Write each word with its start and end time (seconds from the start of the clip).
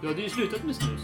Du 0.00 0.08
hade 0.08 0.22
ju 0.22 0.28
slutat 0.28 0.64
med 0.64 0.76
snus. 0.76 1.00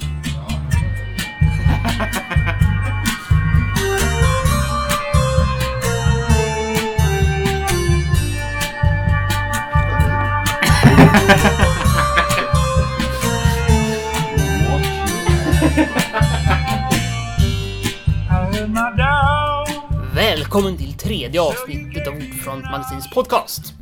Välkommen 20.14 20.76
till 20.76 20.92
tredje 20.92 21.40
avsnittet 21.40 22.08
av 22.08 22.14
Ordfront 22.14 22.64
Magasins 22.64 23.10
podcast. 23.10 23.74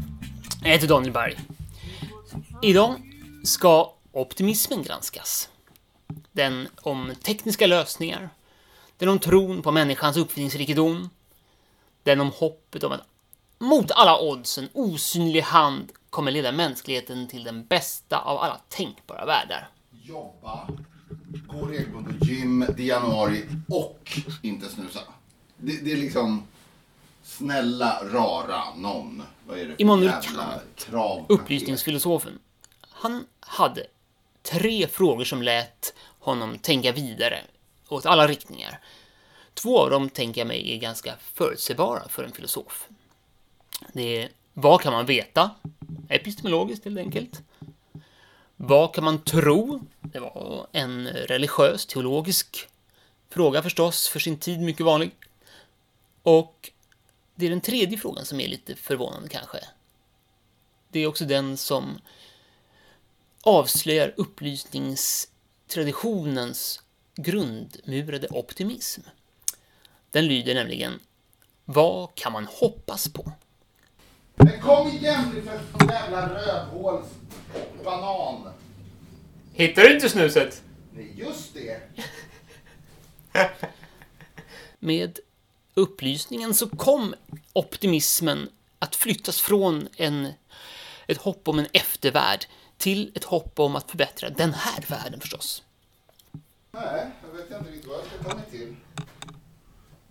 Jag 0.62 0.70
heter 0.70 0.88
Daniel 0.88 1.12
Berg. 1.12 1.36
Idag 2.62 2.94
ska 3.44 3.99
optimismen 4.12 4.82
granskas. 4.82 5.48
Den 6.32 6.68
om 6.82 7.12
tekniska 7.22 7.66
lösningar. 7.66 8.30
Den 8.96 9.08
om 9.08 9.18
tron 9.18 9.62
på 9.62 9.72
människans 9.72 10.16
uppfinningsrikedom. 10.16 11.10
Den 12.02 12.20
om 12.20 12.30
hoppet 12.30 12.84
om 12.84 12.92
att 12.92 13.06
mot 13.58 13.90
alla 13.90 14.20
odds 14.20 14.58
en 14.58 14.68
osynlig 14.72 15.40
hand 15.40 15.92
kommer 16.10 16.30
leda 16.30 16.52
mänskligheten 16.52 17.28
till 17.28 17.44
den 17.44 17.64
bästa 17.64 18.18
av 18.18 18.38
alla 18.38 18.60
tänkbara 18.68 19.26
världar. 19.26 19.68
Jobba, 20.02 20.68
gå 21.46 21.66
regelbundet 21.66 22.28
gym, 22.28 22.64
det 22.76 22.82
är 22.82 22.86
januari 22.86 23.46
och 23.68 24.18
inte 24.42 24.68
snusa. 24.68 25.00
Det, 25.56 25.84
det 25.84 25.92
är 25.92 25.96
liksom, 25.96 26.42
snälla 27.22 28.04
rara 28.04 28.74
någon. 28.74 29.22
Vad 29.46 29.58
är 29.58 29.64
det 29.64 29.74
för 29.74 29.82
Immanuel 29.82 30.12
jävla 30.24 30.44
Kant, 30.44 30.62
krav? 30.76 31.26
Upplysningsfilosofen. 31.28 32.38
Han 32.90 33.26
hade 33.40 33.86
tre 34.42 34.86
frågor 34.86 35.24
som 35.24 35.42
lät 35.42 35.94
honom 36.18 36.58
tänka 36.58 36.92
vidare 36.92 37.40
åt 37.88 38.06
alla 38.06 38.26
riktningar. 38.26 38.80
Två 39.54 39.78
av 39.78 39.90
dem 39.90 40.10
tänker 40.10 40.40
jag 40.40 40.48
mig 40.48 40.74
är 40.74 40.76
ganska 40.76 41.14
förutsägbara 41.34 42.08
för 42.08 42.24
en 42.24 42.32
filosof. 42.32 42.88
Det 43.92 44.22
är 44.22 44.28
vad 44.54 44.80
kan 44.80 44.92
man 44.92 45.06
veta? 45.06 45.50
Epistemologiskt 46.08 46.84
helt 46.84 46.98
enkelt. 46.98 47.42
Vad 48.56 48.94
kan 48.94 49.04
man 49.04 49.24
tro? 49.24 49.80
Det 50.00 50.20
var 50.20 50.66
en 50.72 51.08
religiös, 51.08 51.86
teologisk 51.86 52.68
fråga 53.30 53.62
förstås, 53.62 54.08
för 54.08 54.20
sin 54.20 54.38
tid 54.38 54.60
mycket 54.60 54.86
vanlig. 54.86 55.10
Och 56.22 56.70
det 57.34 57.46
är 57.46 57.50
den 57.50 57.60
tredje 57.60 57.98
frågan 57.98 58.24
som 58.24 58.40
är 58.40 58.48
lite 58.48 58.76
förvånande 58.76 59.28
kanske. 59.28 59.58
Det 60.88 61.00
är 61.00 61.06
också 61.06 61.24
den 61.24 61.56
som 61.56 62.00
avslöjar 63.42 64.14
upplysningstraditionens 64.16 66.82
grundmurade 67.14 68.28
optimism. 68.28 69.00
Den 70.10 70.26
lyder 70.26 70.54
nämligen 70.54 71.00
Vad 71.64 72.14
kan 72.14 72.32
man 72.32 72.46
hoppas 72.50 73.08
på? 73.08 73.32
Men 74.34 74.60
kom 74.60 74.88
igen 74.88 75.32
du 75.34 75.42
för 75.42 75.60
jävla 75.92 76.34
rövhålsbanan. 76.34 78.52
Hittar 79.52 79.82
du 79.82 79.94
inte 79.94 80.08
snuset? 80.08 80.62
Nej, 80.92 81.12
just 81.16 81.54
det. 81.54 81.80
Med 84.78 85.18
upplysningen 85.74 86.54
så 86.54 86.68
kom 86.68 87.14
optimismen 87.52 88.48
att 88.78 88.96
flyttas 88.96 89.40
från 89.40 89.88
en, 89.96 90.32
ett 91.06 91.18
hopp 91.18 91.48
om 91.48 91.58
en 91.58 91.66
eftervärld 91.72 92.46
till 92.80 93.12
ett 93.14 93.24
hopp 93.24 93.58
om 93.58 93.76
att 93.76 93.90
förbättra 93.90 94.30
den 94.30 94.54
här 94.54 94.84
världen 94.88 95.20
förstås. 95.20 95.62
Nej, 96.72 97.10
jag 97.22 97.36
vet 97.36 97.50
inte 97.50 97.70
riktigt 97.70 97.88
vad 97.88 97.98
jag 97.98 98.06
ska 98.06 98.28
ta 98.28 98.36
mig 98.36 98.44
till. 98.50 98.76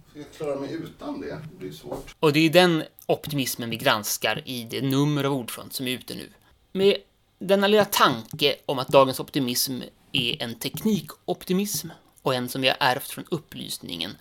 Ska 0.10 0.20
jag 0.20 0.32
klara 0.32 0.60
mig 0.60 0.74
utan 0.74 1.22
det? 1.22 1.28
Det 1.28 1.58
blir 1.60 1.72
svårt. 1.72 2.16
Och 2.20 2.34
det 2.34 2.40
är 2.40 2.50
den 2.50 2.84
optimismen 3.06 3.70
vi 3.70 3.78
granskar 3.78 4.42
i 4.46 4.64
det 4.64 4.82
nummer 4.82 5.24
av 5.24 5.34
Ordfront 5.34 5.74
som 5.74 5.88
är 5.88 5.92
ute 5.92 6.16
nu. 6.16 6.30
Med 6.72 6.98
denna 7.40 7.68
lilla 7.68 7.86
tanke 7.86 8.56
om 8.66 8.80
att 8.80 8.88
dagens 8.88 9.20
optimism 9.20 9.82
är 10.12 10.44
en 10.44 10.56
teknikoptimism 10.56 11.90
och 12.22 12.36
en 12.36 12.50
som 12.50 12.62
vi 12.62 12.68
har 12.68 12.78
ärvt 12.80 13.10
från 13.10 13.26
upplysningen 13.32 14.18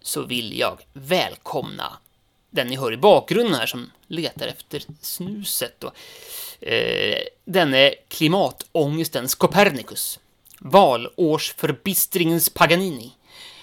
så 0.00 0.22
vill 0.22 0.58
jag 0.58 0.80
välkomna 0.92 1.92
den 2.52 2.66
ni 2.66 2.76
hör 2.76 2.92
i 2.92 2.96
bakgrunden 2.96 3.54
här 3.54 3.66
som 3.66 3.90
letar 4.06 4.46
efter 4.46 4.82
snuset. 5.00 5.74
då. 5.78 5.92
eh, 6.60 7.18
denne 7.44 7.94
klimatångestens 8.08 9.34
Copernicus, 9.34 10.20
valårsförbistringens 10.60 12.50
Paganini, 12.50 13.12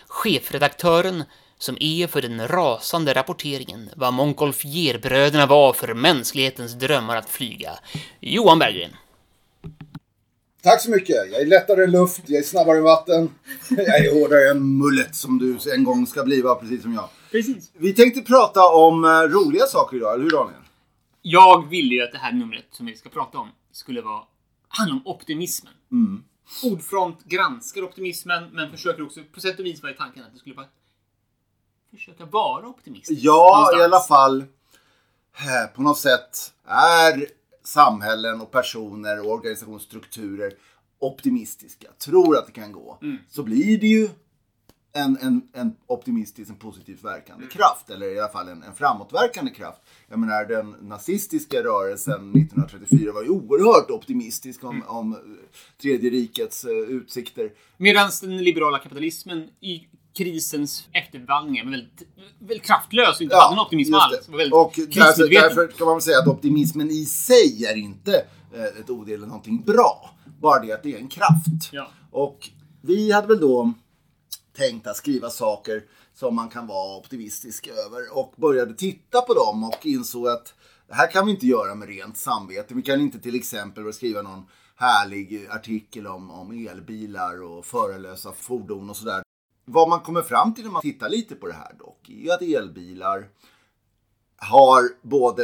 chefredaktören 0.07 1.23
som 1.57 1.77
är 1.79 2.07
för 2.07 2.21
den 2.21 2.47
rasande 2.47 3.13
rapporteringen 3.13 3.89
vad 3.95 4.13
Montgolfierbröderna 4.13 5.45
var 5.45 5.73
för 5.73 5.93
mänsklighetens 5.93 6.73
drömmar 6.73 7.17
att 7.17 7.29
flyga, 7.29 7.79
Johan 8.19 8.59
Berggren. 8.59 8.91
Tack 10.61 10.81
så 10.81 10.89
mycket. 10.91 11.15
Jag 11.31 11.41
är 11.41 11.45
lättare 11.45 11.83
än 11.83 11.91
luft, 11.91 12.21
jag 12.25 12.39
är 12.39 12.43
snabbare 12.43 12.77
än 12.77 12.83
vatten. 12.83 13.29
Jag 13.69 14.05
är 14.05 14.13
hårdare 14.19 14.49
än 14.51 14.77
mullet 14.77 15.15
som 15.15 15.39
du 15.39 15.71
en 15.73 15.83
gång 15.83 16.07
ska 16.07 16.23
bliva, 16.23 16.55
precis 16.55 16.81
som 16.81 16.93
jag. 16.93 17.09
Precis. 17.31 17.71
Vi 17.73 17.93
tänkte 17.93 18.21
prata 18.21 18.67
om 18.67 19.03
eh, 19.03 19.09
roliga 19.09 19.65
saker 19.65 19.97
idag, 19.97 20.13
eller 20.13 20.23
hur 20.23 20.31
Daniel? 20.31 20.61
Jag 21.21 21.69
ville 21.69 21.95
ju 21.95 22.03
att 22.03 22.11
det 22.11 22.17
här 22.17 22.31
numret 22.31 22.65
som 22.71 22.85
vi 22.85 22.95
ska 22.95 23.09
prata 23.09 23.37
om 23.37 23.49
skulle 23.71 24.01
vara 24.01 24.23
handla 24.67 24.95
om 24.95 25.01
optimismen. 25.05 25.73
Ordfront 26.63 27.23
granskar 27.23 27.83
optimismen, 27.83 28.49
men 28.51 28.71
försöker 28.71 29.03
också 29.05 29.19
på 29.33 29.39
sätt 29.39 29.59
och 29.59 29.65
vis 29.65 29.81
vara 29.81 29.91
i 29.91 29.95
tanken 29.95 30.23
att 30.23 30.33
det 30.33 30.39
skulle 30.39 30.55
vara 30.55 30.67
försöka 31.91 32.25
vara 32.25 32.67
optimistisk. 32.67 33.21
Ja, 33.23 33.51
någonstans. 33.53 33.81
i 33.81 33.83
alla 33.83 33.99
fall 33.99 34.41
eh, 34.41 35.75
på 35.75 35.81
något 35.81 35.97
sätt 35.97 36.53
är 36.65 37.27
samhällen 37.63 38.41
och 38.41 38.51
personer 38.51 39.25
och 39.25 39.31
organisationsstrukturer 39.31 40.53
optimistiska, 40.99 41.87
tror 41.97 42.37
att 42.37 42.45
det 42.45 42.51
kan 42.51 42.71
gå, 42.71 42.99
så 43.29 43.43
blir 43.43 43.79
det 43.79 43.87
ju 43.87 44.09
en, 44.93 45.17
en, 45.21 45.41
en 45.53 45.75
optimistisk, 45.87 46.49
en 46.49 46.55
positivt 46.55 47.03
verkande 47.03 47.47
kraft. 47.47 47.89
Eller 47.89 48.15
i 48.15 48.19
alla 48.19 48.29
fall 48.29 48.47
en, 48.47 48.63
en 48.63 48.75
framåtverkande 48.75 49.51
kraft. 49.51 49.81
Jag 50.09 50.19
menar 50.19 50.45
den 50.45 50.75
nazistiska 50.81 51.63
rörelsen 51.63 52.13
1934 52.13 53.11
var 53.11 53.23
ju 53.23 53.29
oerhört 53.29 53.91
optimistisk 53.91 54.63
om, 54.63 54.83
om 54.87 55.13
eh, 55.13 55.19
tredje 55.81 56.09
rikets 56.09 56.65
eh, 56.65 56.71
utsikter. 56.71 57.51
Medan 57.77 58.11
den 58.21 58.37
liberala 58.37 58.79
kapitalismen 58.79 59.49
i 59.59 59.87
krisens 60.13 60.87
eftervandringar 60.91 61.63
var 61.63 61.71
väldigt, 61.71 62.03
väldigt 62.39 62.65
kraftlös 62.65 63.15
och 63.15 63.21
inte 63.21 63.35
hade 63.35 63.55
någon 63.55 63.65
optimism 63.65 63.93
alls. 63.93 64.27
Och 64.51 64.73
därför, 64.75 65.29
därför 65.29 65.67
kan 65.67 65.85
man 65.85 65.95
väl 65.95 66.01
säga 66.01 66.19
att 66.19 66.27
optimismen 66.27 66.89
i 66.91 67.05
sig 67.05 67.65
är 67.65 67.75
inte 67.75 68.25
eh, 68.53 68.63
ett 68.63 68.89
ord 68.89 69.09
eller 69.09 69.27
någonting 69.27 69.61
bra. 69.61 70.09
Bara 70.41 70.59
det 70.59 70.71
att 70.71 70.83
det 70.83 70.93
är 70.93 70.97
en 70.97 71.07
kraft. 71.07 71.69
Ja. 71.71 71.91
Och 72.11 72.49
vi 72.81 73.11
hade 73.11 73.27
väl 73.27 73.39
då 73.39 73.73
tänkt 74.53 74.87
att 74.87 74.97
skriva 74.97 75.29
saker 75.29 75.83
som 76.13 76.35
man 76.35 76.49
kan 76.49 76.67
vara 76.67 76.97
optimistisk 76.97 77.67
över 77.67 78.17
och 78.17 78.33
började 78.37 78.73
titta 78.73 79.21
på 79.21 79.33
dem 79.33 79.63
och 79.63 79.85
insåg 79.85 80.27
att 80.27 80.53
det 80.87 80.95
här 80.95 81.11
kan 81.11 81.25
vi 81.25 81.31
inte 81.31 81.47
göra 81.47 81.75
med 81.75 81.87
rent 81.87 82.17
samvete. 82.17 82.73
Vi 82.73 82.81
kan 82.81 83.01
inte 83.01 83.19
till 83.19 83.35
exempel 83.35 83.93
skriva 83.93 84.21
någon 84.21 84.47
härlig 84.75 85.47
artikel 85.49 86.07
om, 86.07 86.31
om 86.31 86.67
elbilar 86.67 87.41
och 87.41 87.65
förarlösa 87.65 88.31
fordon 88.31 88.89
och 88.89 88.95
sådär. 88.95 89.23
Vad 89.65 89.89
man 89.89 89.99
kommer 89.99 90.21
fram 90.21 90.53
till 90.53 90.63
när 90.63 90.71
man 90.71 90.81
tittar 90.81 91.09
lite 91.09 91.35
på 91.35 91.47
det 91.47 91.53
här 91.53 91.75
dock 91.79 92.09
är 92.09 92.13
ju 92.13 92.31
att 92.31 92.41
elbilar 92.41 93.29
har 94.37 94.83
både 95.01 95.43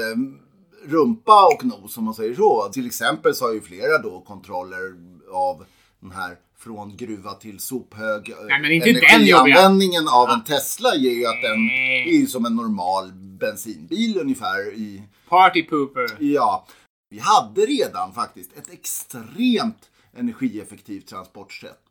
rumpa 0.86 1.48
och 1.56 1.66
nos 1.66 1.98
om 1.98 2.04
man 2.04 2.14
säger 2.14 2.36
så. 2.36 2.70
Till 2.74 2.86
exempel 2.86 3.36
så 3.36 3.46
har 3.46 3.54
ju 3.54 3.62
flera 3.62 3.98
då 3.98 4.22
kontroller 4.22 4.96
av 5.34 5.66
den 6.00 6.12
här 6.12 6.38
från 6.58 6.98
gruva 6.98 7.34
till 7.34 7.60
sophög. 7.60 8.34
Nej, 8.48 8.62
men 8.62 8.72
inte 8.72 8.92
den. 8.92 9.04
Energianvändningen 9.04 10.08
av 10.08 10.30
en 10.30 10.44
Tesla 10.44 10.96
ger 10.96 11.12
ju 11.12 11.26
att 11.26 11.42
den 11.42 11.70
är 12.08 12.20
ju 12.20 12.28
som 12.28 12.46
en 12.46 12.56
normal 12.56 13.12
bensinbil 13.14 14.18
ungefär 14.20 14.74
i 14.74 15.04
Party 15.30 15.64
pooper. 15.64 16.08
Ja, 16.20 16.68
vi 17.10 17.20
hade 17.20 17.62
redan 17.62 18.14
faktiskt 18.14 18.58
ett 18.58 18.74
extremt 18.74 19.90
energieffektivt 20.14 21.08
transportsätt, 21.08 21.82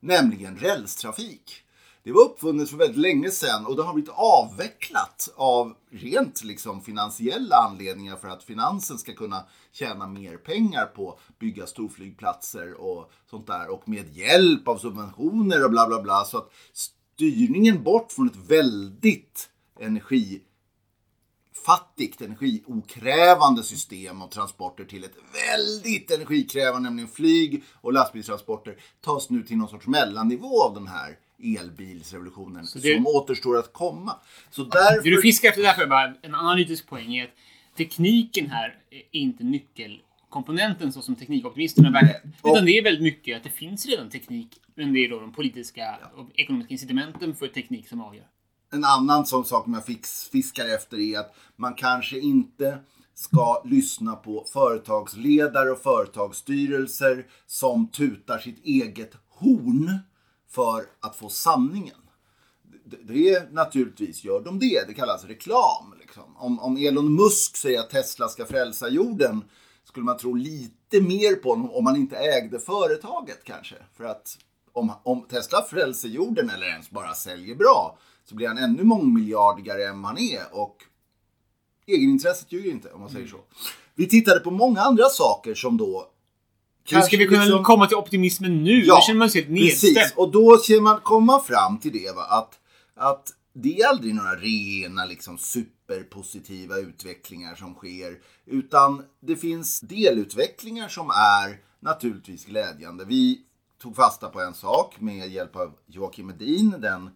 nämligen 0.00 0.56
rälstrafik. 0.56 1.63
Det 2.04 2.12
var 2.12 2.24
uppfunnet 2.24 2.70
för 2.70 2.76
väldigt 2.76 3.00
länge 3.00 3.30
sedan 3.30 3.66
och 3.66 3.76
det 3.76 3.82
har 3.82 3.94
blivit 3.94 4.10
avvecklat 4.14 5.28
av 5.36 5.74
rent 5.90 6.44
liksom 6.44 6.82
finansiella 6.82 7.56
anledningar 7.56 8.16
för 8.16 8.28
att 8.28 8.44
finansen 8.44 8.98
ska 8.98 9.12
kunna 9.14 9.44
tjäna 9.72 10.06
mer 10.06 10.36
pengar 10.36 10.86
på 10.86 11.10
att 11.10 11.38
bygga 11.38 11.66
storflygplatser 11.66 12.80
och 12.80 13.12
sånt 13.30 13.46
där 13.46 13.68
och 13.68 13.88
med 13.88 14.16
hjälp 14.16 14.68
av 14.68 14.78
subventioner 14.78 15.64
och 15.64 15.70
bla 15.70 15.86
bla 15.86 16.02
bla. 16.02 16.24
Så 16.24 16.38
att 16.38 16.52
styrningen 16.72 17.82
bort 17.82 18.12
från 18.12 18.28
ett 18.28 18.36
väldigt 18.36 19.50
energi 19.80 20.42
energifattigt, 21.64 22.20
energiokrävande 22.20 23.62
system 23.62 24.22
av 24.22 24.28
transporter 24.28 24.84
till 24.84 25.04
ett 25.04 25.16
väldigt 25.50 26.10
energikrävande, 26.10 26.88
nämligen 26.88 27.08
flyg 27.08 27.64
och 27.80 27.92
lastbilstransporter, 27.92 28.76
tas 29.00 29.30
nu 29.30 29.42
till 29.42 29.56
någon 29.56 29.68
sorts 29.68 29.86
mellannivå 29.86 30.62
av 30.62 30.74
den 30.74 30.86
här 30.86 31.18
elbilsrevolutionen 31.42 32.66
det- 32.74 32.94
som 32.94 33.06
återstår 33.06 33.58
att 33.58 33.72
komma. 33.72 34.16
Så 34.50 34.64
därför... 34.64 35.02
Det 35.02 35.10
du 35.10 35.22
fiskar 35.22 35.48
efter 35.48 35.62
därför 35.62 35.82
är 35.82 35.86
bara 35.86 36.14
en 36.22 36.34
analytisk 36.34 36.86
poäng 36.86 37.16
är 37.16 37.24
att 37.24 37.30
tekniken 37.76 38.50
här 38.50 38.78
är 38.90 39.02
inte 39.10 39.44
nyckelkomponenten 39.44 40.92
så 40.92 41.02
som 41.02 41.14
teknikoptimisterna 41.14 41.90
verkar. 41.90 42.20
Utan 42.44 42.64
det 42.64 42.78
är 42.78 42.82
väldigt 42.84 43.02
mycket 43.02 43.36
att 43.36 43.44
det 43.44 43.50
finns 43.50 43.86
redan 43.86 44.10
teknik, 44.10 44.48
men 44.74 44.92
det 44.92 45.04
är 45.04 45.10
då 45.10 45.20
de 45.20 45.32
politiska 45.32 45.98
och 46.16 46.30
ekonomiska 46.34 46.72
incitamenten 46.72 47.34
för 47.34 47.48
teknik 47.48 47.88
som 47.88 48.00
avgör. 48.00 48.26
En 48.72 48.84
annan 48.84 49.26
sån 49.26 49.44
sak 49.44 49.66
man 49.66 49.82
fix, 49.82 50.28
fiskar 50.28 50.74
efter 50.74 50.98
är 50.98 51.18
att 51.18 51.34
man 51.56 51.74
kanske 51.74 52.18
inte 52.18 52.78
ska 53.14 53.62
lyssna 53.64 54.16
på 54.16 54.46
företagsledare 54.52 55.70
och 55.70 55.82
företagsstyrelser 55.82 57.26
som 57.46 57.88
tutar 57.88 58.38
sitt 58.38 58.64
eget 58.64 59.16
horn 59.28 59.98
för 60.54 60.86
att 61.00 61.16
få 61.16 61.28
sanningen. 61.28 61.96
Det, 62.84 62.96
det 63.14 63.52
naturligtvis 63.52 64.24
gör 64.24 64.40
de 64.40 64.58
det. 64.58 64.86
Det 64.86 64.94
kallas 64.94 65.24
reklam. 65.24 65.94
Liksom. 66.00 66.36
Om, 66.36 66.60
om 66.60 66.76
Elon 66.76 67.14
Musk 67.14 67.56
säger 67.56 67.80
att 67.80 67.90
Tesla 67.90 68.28
ska 68.28 68.46
frälsa 68.46 68.88
jorden 68.88 69.44
skulle 69.84 70.04
man 70.04 70.16
tro 70.16 70.34
lite 70.34 71.00
mer 71.00 71.34
på 71.34 71.48
honom 71.48 71.70
om 71.70 71.84
man 71.84 71.96
inte 71.96 72.16
ägde 72.16 72.58
företaget 72.58 73.44
kanske. 73.44 73.74
För 73.96 74.04
att 74.04 74.38
om, 74.72 74.92
om 75.02 75.22
Tesla 75.22 75.62
frälser 75.62 76.08
jorden 76.08 76.50
eller 76.50 76.66
ens 76.66 76.90
bara 76.90 77.14
säljer 77.14 77.54
bra 77.54 77.98
så 78.24 78.34
blir 78.34 78.48
han 78.48 78.58
ännu 78.58 78.84
mångmiljardigare 78.84 79.84
än 79.84 80.04
han 80.04 80.18
är 80.18 80.42
och 80.52 80.76
egenintresset 81.86 82.52
ljuger 82.52 82.70
inte 82.70 82.92
om 82.92 83.00
man 83.00 83.10
säger 83.10 83.26
så. 83.26 83.40
Vi 83.94 84.08
tittade 84.08 84.40
på 84.40 84.50
många 84.50 84.80
andra 84.80 85.04
saker 85.08 85.54
som 85.54 85.76
då 85.76 86.10
hur 86.90 87.00
ska 87.00 87.16
vi 87.16 87.26
kunna 87.26 87.44
liksom- 87.44 87.64
komma 87.64 87.86
till 87.86 87.96
optimismen 87.96 88.64
nu? 88.64 88.84
Ja, 88.84 88.94
Då 88.94 89.00
känner 89.00 89.18
man 89.18 89.30
sig 89.30 89.42
helt 89.42 89.54
Precis, 89.56 89.82
nedstämd. 89.96 90.12
och 90.16 90.32
då 90.32 90.56
ska 90.58 90.80
man 90.80 91.00
komma 91.00 91.40
fram 91.40 91.78
till 91.78 91.92
det 91.92 92.14
va, 92.16 92.22
att, 92.22 92.58
att 92.94 93.28
det 93.52 93.80
är 93.80 93.88
aldrig 93.88 94.14
några 94.14 94.34
rena 94.36 95.04
liksom, 95.04 95.38
superpositiva 95.38 96.78
utvecklingar 96.78 97.54
som 97.54 97.74
sker. 97.74 98.18
Utan 98.46 99.02
det 99.20 99.36
finns 99.36 99.80
delutvecklingar 99.80 100.88
som 100.88 101.10
är 101.10 101.58
naturligtvis 101.80 102.44
glädjande. 102.44 103.04
Vi 103.04 103.40
tog 103.82 103.96
fasta 103.96 104.28
på 104.28 104.40
en 104.40 104.54
sak 104.54 105.00
med 105.00 105.28
hjälp 105.32 105.56
av 105.56 105.72
Joakim 105.86 106.30
Edin, 106.30 106.74
den 106.80 107.10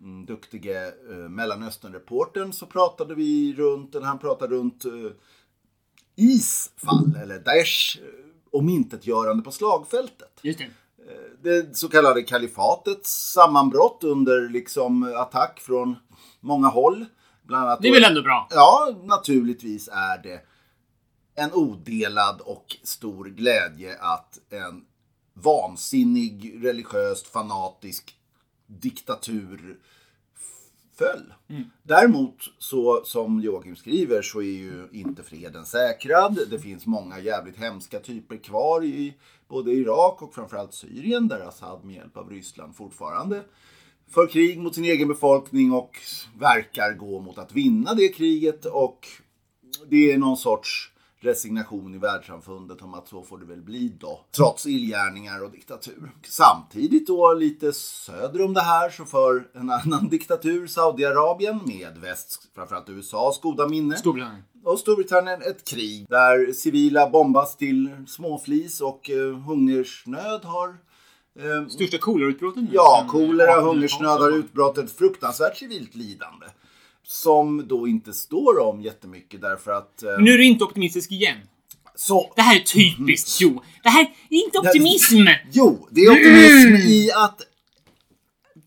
mm, 0.00 0.26
duktige 0.26 0.92
eh, 1.10 1.16
Mellanösternreportern, 1.28 2.52
så 2.52 2.66
pratade 2.66 3.14
vi 3.14 3.54
runt, 3.54 3.94
eller 3.94 4.06
han 4.06 4.18
pratade 4.18 4.54
runt 4.54 4.84
eh, 4.84 4.92
IS 6.16 6.70
fall, 6.76 7.16
eller 7.22 7.38
Daesh 7.38 7.98
eh, 7.98 8.04
omintetgörande 8.52 9.42
på 9.42 9.50
slagfältet 9.50 10.40
Just 10.42 10.58
det. 10.58 10.66
det 11.42 11.76
så 11.76 11.88
kallade 11.88 12.22
kalifatets 12.22 13.32
sammanbrott 13.32 14.04
under 14.04 14.48
liksom 14.48 15.14
attack 15.16 15.60
från 15.60 15.96
många 16.40 16.68
håll. 16.68 17.04
Bland 17.42 17.64
annat 17.64 17.82
Det 17.82 17.88
är 17.88 17.92
väl 17.92 18.04
ändå 18.04 18.22
bra? 18.22 18.48
Ja, 18.50 18.96
naturligtvis 19.04 19.88
är 19.92 20.22
det 20.22 20.40
en 21.34 21.52
odelad 21.52 22.40
och 22.40 22.76
stor 22.82 23.24
glädje 23.24 23.98
att 24.00 24.38
en 24.50 24.84
vansinnig, 25.34 26.64
religiöst 26.64 27.26
fanatisk 27.26 28.14
diktatur 28.66 29.78
föll. 30.98 31.32
Däremot, 31.82 32.36
så 32.58 33.04
som 33.04 33.40
Joakim 33.40 33.76
skriver, 33.76 34.22
så 34.22 34.42
är 34.42 34.58
ju 34.58 34.88
inte 34.92 35.22
freden 35.22 35.66
säkrad. 35.66 36.38
Det 36.50 36.58
finns 36.58 36.86
många 36.86 37.20
jävligt 37.20 37.56
hemska 37.56 38.00
typer 38.00 38.36
kvar 38.36 38.84
i 38.84 39.14
både 39.48 39.72
Irak 39.72 40.22
och 40.22 40.34
framförallt 40.34 40.74
Syrien 40.74 41.28
där 41.28 41.40
Assad 41.40 41.84
med 41.84 41.94
hjälp 41.94 42.16
av 42.16 42.30
Ryssland 42.30 42.76
fortfarande 42.76 43.42
för 44.10 44.26
krig 44.26 44.58
mot 44.58 44.74
sin 44.74 44.84
egen 44.84 45.08
befolkning 45.08 45.72
och 45.72 45.96
verkar 46.38 46.92
gå 46.92 47.20
mot 47.20 47.38
att 47.38 47.52
vinna 47.52 47.94
det 47.94 48.08
kriget. 48.08 48.64
Och 48.64 49.06
det 49.86 50.12
är 50.12 50.18
någon 50.18 50.36
sorts 50.36 50.92
resignation 51.20 51.94
i 51.94 51.98
världssamfundet 51.98 52.82
om 52.82 52.94
att 52.94 53.08
så 53.08 53.22
får 53.22 53.38
det 53.38 53.44
väl 53.46 53.62
bli 53.62 53.96
då. 54.00 54.24
Trots 54.36 54.66
illgärningar 54.66 55.44
och 55.44 55.50
diktatur. 55.50 56.10
Samtidigt 56.28 57.06
då 57.06 57.34
lite 57.34 57.72
söder 57.72 58.44
om 58.44 58.54
det 58.54 58.60
här 58.60 58.90
så 58.90 59.04
för 59.04 59.48
en 59.54 59.70
annan 59.70 60.08
diktatur, 60.10 60.66
Saudiarabien, 60.66 61.60
med 61.66 61.98
väst, 61.98 62.48
framförallt 62.54 62.88
USAs 62.88 63.40
goda 63.40 63.68
minne. 63.68 63.96
Storbritannien. 63.96 64.42
Och 64.64 64.78
Storbritannien 64.78 65.42
ett 65.42 65.64
krig 65.68 66.06
där 66.08 66.52
civila 66.52 67.10
bombas 67.10 67.56
till 67.56 68.04
småflis 68.08 68.80
och 68.80 69.10
eh, 69.10 69.36
hungersnöd 69.38 70.44
har 70.44 70.68
eh, 71.38 71.68
Största 71.68 71.98
kolerautbrottet 71.98 72.64
Ja, 72.72 73.04
kolera, 73.08 73.50
1800-talet. 73.50 73.64
hungersnöd 73.64 74.20
har 74.20 74.30
utbrott, 74.38 74.78
ett 74.78 74.92
fruktansvärt 74.92 75.56
civilt 75.56 75.94
lidande. 75.94 76.46
Som 77.10 77.68
då 77.68 77.88
inte 77.88 78.12
står 78.12 78.58
om 78.58 78.80
jättemycket 78.80 79.40
därför 79.40 79.70
att... 79.70 80.02
Eh, 80.02 80.18
nu 80.18 80.34
är 80.34 80.38
du 80.38 80.44
inte 80.44 80.64
optimistisk 80.64 81.12
igen. 81.12 81.36
så, 81.96 82.32
Det 82.36 82.42
här 82.42 82.56
är 82.56 82.60
typiskt 82.60 83.40
Jo. 83.40 83.62
Det 83.82 83.88
här 83.88 84.02
är 84.30 84.44
inte 84.44 84.58
optimism! 84.58 85.16
jo, 85.52 85.88
det 85.90 86.00
är 86.00 86.10
optimism 86.10 86.88
i 86.88 87.10
att 87.12 87.40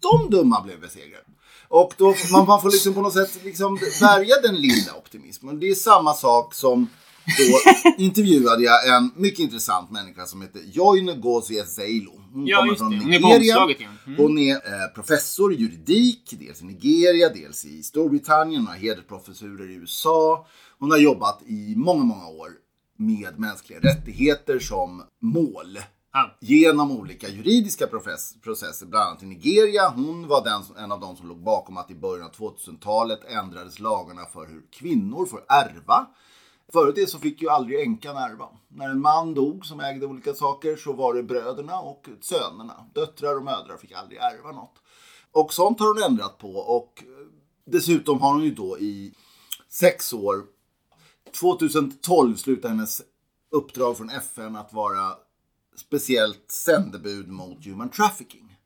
de 0.01 0.29
dumma 0.29 0.61
blev 0.61 0.79
besegrade. 0.81 1.23
Och 1.67 1.93
då 1.97 2.15
man, 2.31 2.47
man 2.47 2.61
får 2.61 2.71
liksom 2.71 2.93
på 2.93 3.01
något 3.01 3.13
sätt 3.13 3.39
liksom 3.43 3.75
bärga 4.01 4.35
den 4.43 4.55
lilla 4.55 4.93
optimismen. 4.97 5.59
Det 5.59 5.69
är 5.69 5.75
samma 5.75 6.13
sak 6.13 6.53
som 6.53 6.89
då 7.25 7.71
intervjuade 8.03 8.63
jag 8.63 8.97
en 8.97 9.11
mycket 9.15 9.39
intressant 9.39 9.91
människa 9.91 10.25
som 10.25 10.41
heter 10.41 10.61
Joy 10.71 11.01
Ngozi 11.01 11.59
Ezeilu. 11.59 12.09
Hon 12.33 12.47
Ja, 12.47 12.57
kommer 12.57 12.75
från 12.75 12.89
Nigeria. 12.97 13.63
Mm. 13.63 14.17
Hon 14.17 14.37
är 14.39 14.55
eh, 14.55 14.87
professor 14.95 15.53
i 15.53 15.55
juridik, 15.55 16.33
dels 16.39 16.61
i 16.61 16.65
Nigeria, 16.65 17.29
dels 17.29 17.65
i 17.65 17.83
Storbritannien. 17.83 18.61
Hon 18.61 18.67
har 18.67 18.75
hedersprofessurer 18.75 19.69
i 19.69 19.73
USA. 19.73 20.47
Hon 20.79 20.91
har 20.91 20.97
jobbat 20.97 21.41
i 21.45 21.73
många, 21.77 22.03
många 22.03 22.27
år 22.27 22.49
med 22.97 23.39
mänskliga 23.39 23.79
rättigheter 23.79 24.59
som 24.59 25.03
mål 25.21 25.79
Ja. 26.13 26.37
genom 26.41 26.91
olika 26.91 27.29
juridiska 27.29 27.87
process, 27.87 28.33
processer, 28.43 28.85
bland 28.85 29.09
annat 29.09 29.23
i 29.23 29.25
Nigeria. 29.25 29.89
Hon 29.95 30.27
var 30.27 30.43
den, 30.43 30.83
en 30.83 30.91
av 30.91 30.99
de 30.99 31.15
som 31.15 31.27
låg 31.27 31.43
bakom 31.43 31.77
att 31.77 31.91
i 31.91 31.95
början 31.95 32.25
av 32.27 32.31
2000-talet 32.35 33.19
ändrades 33.27 33.79
lagarna 33.79 34.25
för 34.33 34.47
hur 34.47 34.61
kvinnor 34.71 35.25
får 35.25 35.39
ärva. 35.49 36.07
Förut 36.71 36.95
det 36.95 37.07
så 37.07 37.19
fick 37.19 37.41
ju 37.41 37.49
aldrig 37.49 37.81
änkan 37.81 38.17
ärva. 38.17 38.49
När 38.67 38.89
en 38.89 39.01
man 39.01 39.33
dog 39.33 39.65
som 39.65 39.79
ägde 39.79 40.05
olika 40.05 40.33
saker 40.33 40.75
så 40.75 40.93
var 40.93 41.13
det 41.13 41.23
bröderna 41.23 41.79
och 41.79 42.09
sönerna. 42.21 42.85
Döttrar 42.93 43.35
och 43.35 43.43
mödrar 43.43 43.77
fick 43.77 43.91
aldrig 43.91 44.19
ärva 44.19 44.51
något. 44.51 44.75
Och 45.31 45.53
sånt 45.53 45.79
har 45.79 45.87
hon 45.87 46.03
ändrat 46.03 46.37
på 46.37 46.51
och 46.55 47.03
eh, 47.03 47.27
dessutom 47.65 48.21
har 48.21 48.33
hon 48.33 48.43
ju 48.43 48.55
då 48.55 48.79
i 48.79 49.13
sex 49.69 50.13
år 50.13 50.43
2012 51.39 52.35
slutade 52.35 52.73
hennes 52.73 53.01
uppdrag 53.51 53.97
från 53.97 54.09
FN 54.09 54.55
att 54.55 54.73
vara 54.73 55.15
speciellt 55.75 56.51
sändebud 56.51 57.27
mot 57.27 57.65
human 57.65 57.89
trafficking. 57.89 58.57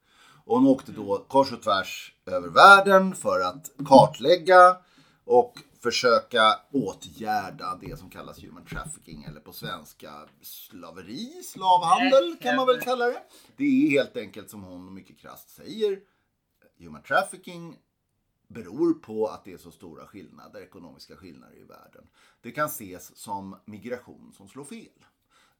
Och 0.45 0.55
hon 0.55 0.67
åkte 0.67 0.91
då 0.91 1.25
kors 1.27 1.51
och 1.51 1.61
tvärs 1.61 2.13
över 2.25 2.47
världen 2.47 3.15
för 3.15 3.39
att 3.39 3.71
kartlägga 3.85 4.77
och 5.25 5.53
försöka 5.85 6.59
åtgärda 6.71 7.79
det 7.81 7.99
som 7.99 8.09
kallas 8.09 8.43
human 8.43 8.65
trafficking 8.65 9.23
eller 9.23 9.39
på 9.39 9.53
svenska 9.53 10.11
slaveri, 10.41 11.43
slavhandel 11.43 12.37
kan 12.41 12.55
man 12.55 12.67
väl 12.67 12.81
kalla 12.81 13.05
det. 13.05 13.23
Det 13.57 13.63
är 13.63 13.89
helt 13.89 14.17
enkelt 14.17 14.49
som 14.49 14.63
hon 14.63 14.93
mycket 14.93 15.19
krasst 15.19 15.49
säger, 15.49 15.99
human 16.77 17.01
trafficking 17.01 17.77
beror 18.47 18.93
på 18.93 19.27
att 19.27 19.45
det 19.45 19.53
är 19.53 19.57
så 19.57 19.71
stora 19.71 20.07
skillnader, 20.07 20.61
ekonomiska 20.61 21.15
skillnader 21.15 21.57
i 21.57 21.63
världen. 21.63 22.07
Det 22.41 22.51
kan 22.51 22.65
ses 22.65 23.17
som 23.17 23.55
migration 23.65 24.33
som 24.33 24.47
slår 24.47 24.63
fel. 24.63 25.05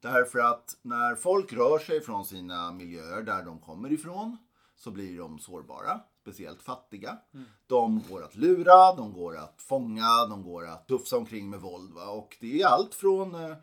Därför 0.00 0.38
att 0.38 0.76
när 0.82 1.14
folk 1.14 1.52
rör 1.52 1.78
sig 1.78 2.00
från 2.00 2.24
sina 2.24 2.72
miljöer 2.72 3.22
där 3.22 3.44
de 3.44 3.60
kommer 3.60 3.92
ifrån 3.92 4.36
så 4.76 4.90
blir 4.90 5.18
de 5.18 5.38
sårbara, 5.38 6.00
speciellt 6.26 6.62
fattiga. 6.62 7.18
De 7.66 8.02
går 8.08 8.24
att 8.24 8.36
lura, 8.36 8.94
de 8.94 9.12
går 9.12 9.36
att 9.36 9.62
fånga, 9.62 10.26
de 10.30 10.42
går 10.42 10.66
att 10.66 10.88
tufsa 10.88 11.16
omkring 11.16 11.50
med 11.50 11.60
våld. 11.60 11.92
Va? 11.92 12.08
Och 12.08 12.36
det 12.40 12.62
är 12.62 12.66
allt 12.66 12.94
från 12.94 13.34
eh, 13.34 13.56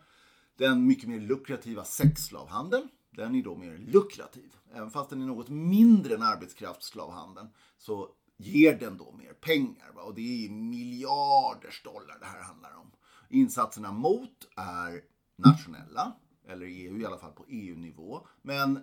den 0.58 0.88
mycket 0.88 1.10
mer 1.10 1.20
lukrativa 1.20 1.84
sexslavhandeln. 1.84 2.90
Den 3.12 3.36
är 3.36 3.44
då 3.44 3.56
mer 3.56 3.78
lukrativ. 3.78 4.56
Även 4.74 4.92
fast 4.92 5.10
den 5.10 5.22
är 5.22 5.26
något 5.26 5.50
mindre 5.50 6.16
än 6.16 6.24
arbetskraftsslavhandeln 6.24 7.48
så 7.78 8.10
ger 8.38 8.80
den 8.80 8.98
då 8.98 9.12
mer 9.12 9.34
pengar. 9.34 9.92
Va? 9.96 10.02
Och 10.02 10.16
det 10.16 10.46
är 10.46 10.50
miljarders 10.50 11.84
dollar 11.84 12.20
det 12.20 12.26
här 12.26 12.44
handlar 12.44 12.74
om. 12.78 12.92
Insatserna 13.30 13.92
mot 13.92 14.48
är 14.56 15.02
nationella, 15.38 16.16
eller 16.48 16.66
EU 16.66 17.00
i 17.00 17.06
alla 17.06 17.18
fall 17.18 17.32
på 17.32 17.46
EU-nivå. 17.48 18.28
Men 18.42 18.80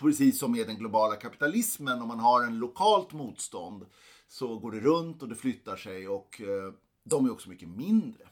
precis 0.00 0.38
som 0.38 0.52
med 0.52 0.66
den 0.66 0.76
globala 0.76 1.16
kapitalismen, 1.16 2.02
om 2.02 2.08
man 2.08 2.20
har 2.20 2.42
en 2.42 2.58
lokalt 2.58 3.12
motstånd 3.12 3.86
så 4.28 4.58
går 4.58 4.72
det 4.72 4.80
runt 4.80 5.22
och 5.22 5.28
det 5.28 5.34
flyttar 5.34 5.76
sig 5.76 6.08
och 6.08 6.40
eh, 6.40 6.72
de 7.04 7.26
är 7.26 7.32
också 7.32 7.48
mycket 7.48 7.68
mindre. 7.68 8.28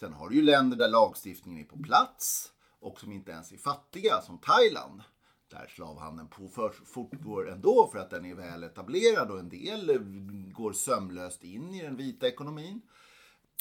Sen 0.00 0.12
har 0.12 0.28
du 0.28 0.36
ju 0.36 0.42
länder 0.42 0.76
där 0.76 0.88
lagstiftningen 0.88 1.60
är 1.60 1.68
på 1.68 1.78
plats 1.78 2.52
och 2.80 3.00
som 3.00 3.12
inte 3.12 3.32
ens 3.32 3.52
är 3.52 3.56
fattiga, 3.56 4.20
som 4.20 4.38
Thailand. 4.38 5.02
Där 5.50 5.66
slavhandeln 5.68 6.28
fortgår 6.84 7.50
ändå 7.50 7.88
för 7.92 7.98
att 7.98 8.10
den 8.10 8.24
är 8.24 8.34
väl 8.34 8.62
etablerad 8.62 9.30
och 9.30 9.38
en 9.38 9.48
del 9.48 9.90
eh, 9.90 9.96
går 10.52 10.72
sömlöst 10.72 11.44
in 11.44 11.74
i 11.74 11.82
den 11.82 11.96
vita 11.96 12.28
ekonomin. 12.28 12.82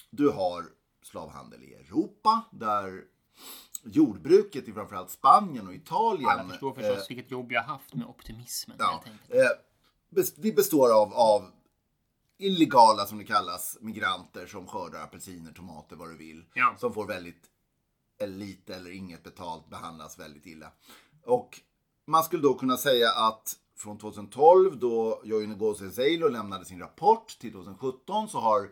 Du 0.09 0.29
har 0.29 0.65
slavhandel 1.03 1.63
i 1.63 1.73
Europa 1.73 2.41
där 2.51 3.03
jordbruket 3.83 4.67
i 4.67 4.73
framförallt 4.73 5.09
Spanien 5.09 5.67
och 5.67 5.73
Italien 5.73 6.29
Alla 6.29 6.49
förstår 6.49 6.73
förstås 6.73 6.97
eh, 6.97 7.05
vilket 7.09 7.31
jobb 7.31 7.51
jag 7.51 7.63
haft 7.63 7.93
med 7.93 8.07
optimismen. 8.07 8.77
Ja, 8.79 9.03
eh, 9.29 9.39
det 10.35 10.55
består 10.55 11.01
av, 11.01 11.13
av 11.13 11.51
illegala, 12.37 13.05
som 13.05 13.17
det 13.17 13.23
kallas, 13.23 13.77
migranter 13.81 14.45
som 14.45 14.67
skördar 14.67 15.03
apelsiner, 15.03 15.51
tomater, 15.51 15.95
vad 15.95 16.09
du 16.09 16.17
vill. 16.17 16.45
Ja. 16.53 16.75
Som 16.79 16.93
får 16.93 17.07
väldigt 17.07 17.49
eller 18.19 18.37
lite 18.37 18.75
eller 18.75 18.91
inget 18.91 19.23
betalt, 19.23 19.69
behandlas 19.69 20.19
väldigt 20.19 20.45
illa. 20.45 20.71
Och 21.25 21.61
man 22.07 22.23
skulle 22.23 22.43
då 22.43 22.53
kunna 22.53 22.77
säga 22.77 23.11
att 23.11 23.57
från 23.77 23.97
2012 23.97 24.79
då 24.79 25.21
Joy 25.23 25.47
Ngozi 25.47 25.91
Zeilo 25.91 26.27
lämnade 26.27 26.65
sin 26.65 26.79
rapport 26.79 27.27
till 27.39 27.51
2017 27.51 28.29
så 28.29 28.39
har 28.39 28.69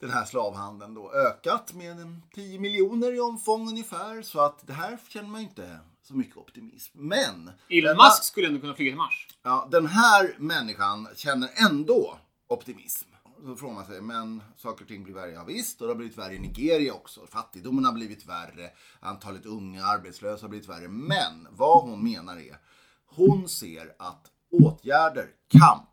den 0.00 0.10
här 0.10 0.24
slavhandeln 0.24 0.94
då 0.94 1.12
ökat 1.12 1.72
med 1.72 2.00
en 2.00 2.22
10 2.34 2.58
miljoner 2.58 3.14
i 3.14 3.20
omfång 3.20 3.68
ungefär. 3.68 4.22
Så 4.22 4.40
att 4.40 4.66
det 4.66 4.72
här 4.72 4.98
känner 5.08 5.28
man 5.28 5.40
inte 5.40 5.78
så 6.02 6.14
mycket 6.14 6.36
optimism. 6.36 6.98
Men 6.98 7.50
Elon 7.70 7.96
Musk 7.96 8.24
skulle 8.24 8.48
ändå 8.48 8.60
kunna 8.60 8.74
flyga 8.74 8.90
till 8.90 8.96
Mars. 8.96 9.28
Ja, 9.42 9.68
den 9.70 9.86
här 9.86 10.36
människan 10.38 11.08
känner 11.16 11.50
ändå 11.70 12.18
optimism. 12.48 13.08
Då 13.42 13.56
frågar 13.56 13.74
man 13.74 13.86
sig, 13.86 14.00
men 14.00 14.42
saker 14.56 14.84
och 14.84 14.88
ting 14.88 15.04
blir 15.04 15.14
värre. 15.14 15.30
Ja, 15.30 15.44
visst, 15.44 15.80
och 15.80 15.86
det 15.86 15.92
har 15.92 15.98
blivit 15.98 16.18
värre 16.18 16.34
i 16.34 16.38
Nigeria 16.38 16.94
också. 16.94 17.26
Fattigdomen 17.26 17.84
har 17.84 17.92
blivit 17.92 18.26
värre, 18.26 18.70
antalet 19.00 19.46
unga 19.46 19.84
arbetslösa 19.84 20.44
har 20.44 20.48
blivit 20.48 20.68
värre. 20.68 20.88
Men 20.88 21.48
vad 21.50 21.82
hon 21.82 22.04
menar 22.04 22.36
är, 22.36 22.58
hon 23.06 23.48
ser 23.48 23.94
att 23.98 24.26
åtgärder, 24.50 25.28
kamp, 25.48 25.90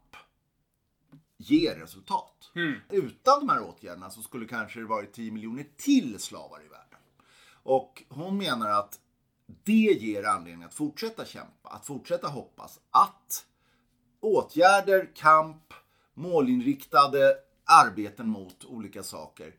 ger 1.37 1.75
resultat. 1.75 2.51
Utan 2.89 3.39
de 3.39 3.49
här 3.49 3.61
åtgärderna 3.61 4.09
så 4.09 4.21
skulle 4.21 4.45
kanske 4.45 4.79
det 4.79 4.85
varit 4.85 5.13
10 5.13 5.31
miljoner 5.31 5.65
till 5.77 6.19
slavar 6.19 6.65
i 6.65 6.67
världen. 6.67 6.99
Och 7.63 8.03
hon 8.09 8.37
menar 8.37 8.69
att 8.69 8.99
det 9.63 9.71
ger 9.71 10.23
anledning 10.23 10.63
att 10.63 10.73
fortsätta 10.73 11.25
kämpa, 11.25 11.69
att 11.69 11.85
fortsätta 11.85 12.27
hoppas 12.27 12.79
att 12.91 13.45
åtgärder, 14.19 15.11
kamp, 15.15 15.73
målinriktade 16.13 17.33
arbeten 17.63 18.29
mot 18.29 18.65
olika 18.65 19.03
saker 19.03 19.55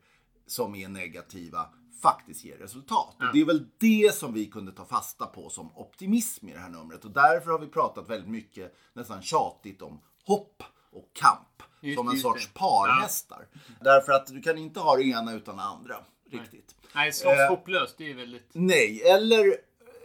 som 0.47 0.75
är 0.75 0.87
negativa 0.87 1.69
faktiskt 2.01 2.45
ger 2.45 2.57
resultat. 2.57 3.15
Och 3.19 3.33
det 3.33 3.41
är 3.41 3.45
väl 3.45 3.65
det 3.77 4.15
som 4.15 4.33
vi 4.33 4.45
kunde 4.45 4.71
ta 4.71 4.85
fasta 4.85 5.25
på 5.25 5.49
som 5.49 5.77
optimism 5.77 6.49
i 6.49 6.53
det 6.53 6.59
här 6.59 6.69
numret. 6.69 7.05
Och 7.05 7.11
därför 7.11 7.51
har 7.51 7.59
vi 7.59 7.67
pratat 7.67 8.09
väldigt 8.09 8.29
mycket, 8.29 8.75
nästan 8.93 9.21
tjatigt, 9.21 9.81
om 9.81 10.01
hopp 10.25 10.63
och 10.97 11.09
kamp. 11.13 11.63
Just 11.81 11.97
som 11.97 12.05
det, 12.05 12.09
en 12.09 12.13
just 12.15 12.23
sorts 12.23 12.47
det. 12.47 12.59
parhästar. 12.59 13.45
Därför 13.81 14.11
att 14.11 14.27
du 14.27 14.41
kan 14.41 14.57
inte 14.57 14.79
ha 14.79 14.95
det 14.95 15.03
ena 15.03 15.33
utan 15.33 15.57
det 15.57 15.63
andra. 15.63 15.95
Riktigt. 16.31 16.75
Nej, 16.95 17.13
slåss 17.13 17.33
Eh. 17.33 17.49
hopplöst. 17.49 17.95
Det 17.97 18.11
är 18.11 18.15
väldigt... 18.15 18.49
Nej, 18.53 19.01
eller, 19.01 19.55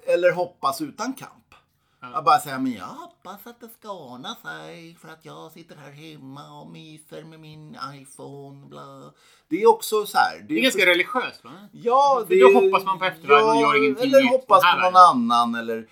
eller 0.06 0.32
hoppas 0.32 0.80
utan 0.80 1.12
kamp. 1.12 1.32
Jag 2.14 2.24
bara 2.24 2.38
säger, 2.38 2.58
men 2.58 2.72
jag 2.72 2.84
hoppas 2.84 3.46
att 3.46 3.60
det 3.60 3.68
ska 3.68 3.92
ordna 3.92 4.34
sig 4.34 4.94
för 5.00 5.08
att 5.08 5.24
jag 5.24 5.52
sitter 5.52 5.76
här 5.76 5.90
hemma 5.90 6.60
och 6.60 6.70
myser 6.70 7.24
med 7.24 7.40
min 7.40 7.76
iPhone. 7.94 8.66
Bla. 8.66 9.12
Det 9.48 9.62
är 9.62 9.66
också 9.68 10.06
så 10.06 10.18
här. 10.18 10.44
Det 10.48 10.58
är 10.58 10.62
ganska 10.62 10.86
religiöst, 10.86 11.44
va? 11.44 11.50
Ja, 11.72 12.24
För 12.28 12.40
då 12.54 12.60
hoppas 12.60 12.84
man 12.84 12.98
på 12.98 13.04
eftervärlden 13.04 13.48
och 13.48 13.56
gör 13.60 13.84
ingenting 13.84 14.04
Eller 14.04 14.28
hoppas 14.28 14.62
på 14.74 14.80
någon 14.80 14.96
annan 14.96 15.54
eller 15.54 15.88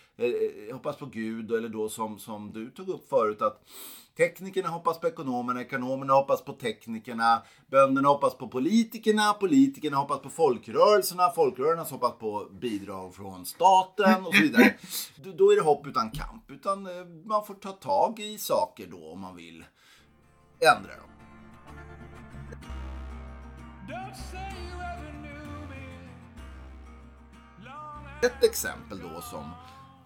hoppas 0.73 0.97
på 0.97 1.07
Gud 1.07 1.53
eller 1.53 1.69
då 1.69 1.89
som, 1.89 2.19
som 2.19 2.53
du 2.53 2.71
tog 2.71 2.89
upp 2.89 3.09
förut 3.09 3.43
att 3.43 3.63
teknikerna 4.17 4.69
hoppas 4.69 5.01
på 5.01 5.07
ekonomerna, 5.09 5.61
ekonomerna 5.61 6.13
hoppas 6.13 6.45
på 6.45 6.53
teknikerna, 6.53 7.43
bönderna 7.71 8.09
hoppas 8.09 8.35
på 8.39 8.49
politikerna, 8.49 9.33
politikerna 9.33 9.97
hoppas 9.97 10.21
på 10.21 10.31
folkrörelserna, 10.31 11.31
folkrörelserna 11.31 11.97
hoppas 12.01 12.19
på 12.19 12.49
bidrag 12.61 13.15
från 13.15 13.47
staten 13.47 14.27
och 14.27 14.35
så 14.35 14.43
vidare. 14.43 14.75
Då- 15.37 15.53
är 15.53 15.57
det 15.57 15.63
hopp 15.63 15.87
utan 15.87 16.11
kamp, 16.11 16.51
utan 16.51 16.87
eh, 16.87 17.05
man 17.25 17.45
får 17.47 17.55
ta 17.55 17.73
tag 17.73 18.19
i 18.21 18.39
saker 18.39 18.87
då 18.87 19.13
om 19.13 19.21
man 19.21 19.37
vill 19.37 19.65
ändra 20.77 20.97
dem. 20.97 21.07
Ett 28.23 28.45
exempel 28.45 28.99
då 28.99 29.21
som 29.21 29.51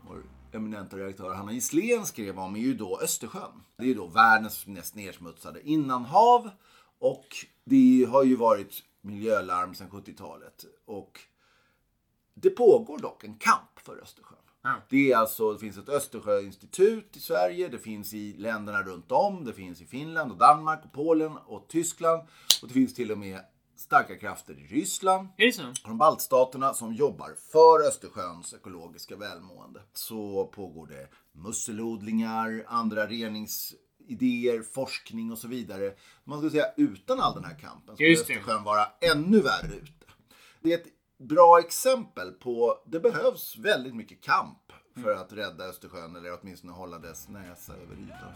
vår 0.08 0.22
eminenta 0.52 0.96
redaktör 0.96 1.34
Hanna 1.34 1.52
Gisslén 1.52 2.06
skrev 2.06 2.38
om 2.38 2.56
är 2.56 2.60
ju 2.60 2.74
då 2.74 3.00
Östersjön. 3.00 3.62
Det 3.76 3.82
är 3.82 3.88
ju 3.88 3.94
då 3.94 4.06
världens 4.06 4.66
mest 4.66 4.94
nedsmutsade 4.94 5.68
innanhav 5.68 6.50
och 6.98 7.26
det 7.64 8.06
har 8.10 8.24
ju 8.24 8.36
varit 8.36 8.82
miljölarm 9.00 9.74
sedan 9.74 9.90
70-talet. 9.90 10.64
Och 10.84 11.20
det 12.34 12.50
pågår 12.50 12.98
dock 12.98 13.24
en 13.24 13.34
kamp 13.34 13.80
för 13.80 14.02
Östersjön. 14.02 14.38
Det, 14.88 15.12
är 15.12 15.16
alltså, 15.16 15.52
det 15.52 15.58
finns 15.58 15.78
ett 15.78 15.88
Östersjöinstitut 15.88 17.16
i 17.16 17.20
Sverige, 17.20 17.68
det 17.68 17.78
finns 17.78 18.14
i 18.14 18.32
länderna 18.32 18.82
runt 18.82 19.12
om, 19.12 19.44
det 19.44 19.52
finns 19.52 19.80
i 19.80 19.86
Finland 19.86 20.32
och 20.32 20.38
Danmark 20.38 20.84
och 20.84 20.92
Polen 20.92 21.36
och 21.46 21.68
Tyskland. 21.68 22.22
Och 22.62 22.68
det 22.68 22.74
finns 22.74 22.94
till 22.94 23.12
och 23.12 23.18
med 23.18 23.40
starka 23.84 24.16
krafter 24.18 24.54
i 24.54 24.66
Ryssland 24.66 25.28
Är 25.36 25.46
det 25.46 25.52
så? 25.52 25.62
och 25.68 25.74
de 25.88 25.98
baltstaterna 25.98 26.74
som 26.74 26.94
jobbar 26.94 27.34
för 27.52 27.88
Östersjöns 27.88 28.54
ekologiska 28.54 29.16
välmående. 29.16 29.80
Så 29.92 30.46
pågår 30.54 30.86
det 30.86 31.08
musselodlingar, 31.32 32.64
andra 32.68 33.06
reningsidéer, 33.06 34.62
forskning 34.62 35.32
och 35.32 35.38
så 35.38 35.48
vidare. 35.48 35.94
Man 36.24 36.38
skulle 36.38 36.50
säga 36.50 36.66
utan 36.76 37.20
all 37.20 37.34
den 37.34 37.44
här 37.44 37.58
kampen 37.58 37.94
skulle. 37.96 38.12
Östersjön 38.12 38.64
vara 38.64 38.86
ännu 39.00 39.40
värre 39.40 39.74
ute. 39.74 40.06
Det 40.60 40.72
är 40.72 40.78
ett 40.78 40.86
bra 41.18 41.58
exempel 41.58 42.32
på 42.32 42.82
det 42.86 43.00
behövs 43.00 43.56
väldigt 43.58 43.94
mycket 43.96 44.20
kamp 44.20 44.72
för 45.02 45.14
att 45.14 45.32
rädda 45.32 45.64
Östersjön 45.64 46.16
eller 46.16 46.38
åtminstone 46.40 46.72
hålla 46.72 46.98
dess 46.98 47.28
näsa 47.28 47.72
över 47.72 47.94
ytan. 47.94 48.32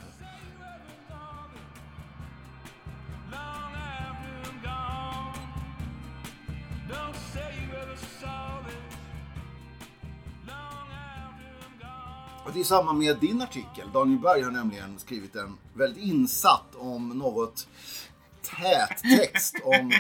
Och 12.49 12.55
det 12.55 12.61
är 12.61 12.65
samma 12.65 12.93
med 12.93 13.17
din 13.19 13.43
artikel. 13.43 13.93
Daniel 13.93 14.19
Berg 14.19 14.43
har 14.43 14.51
nämligen 14.51 14.99
skrivit 14.99 15.37
en 15.37 15.59
väldigt 15.75 16.05
insatt 16.05 16.75
om 16.75 17.09
något 17.09 17.69
tät 18.43 18.99
text 19.19 19.57
om 19.65 19.93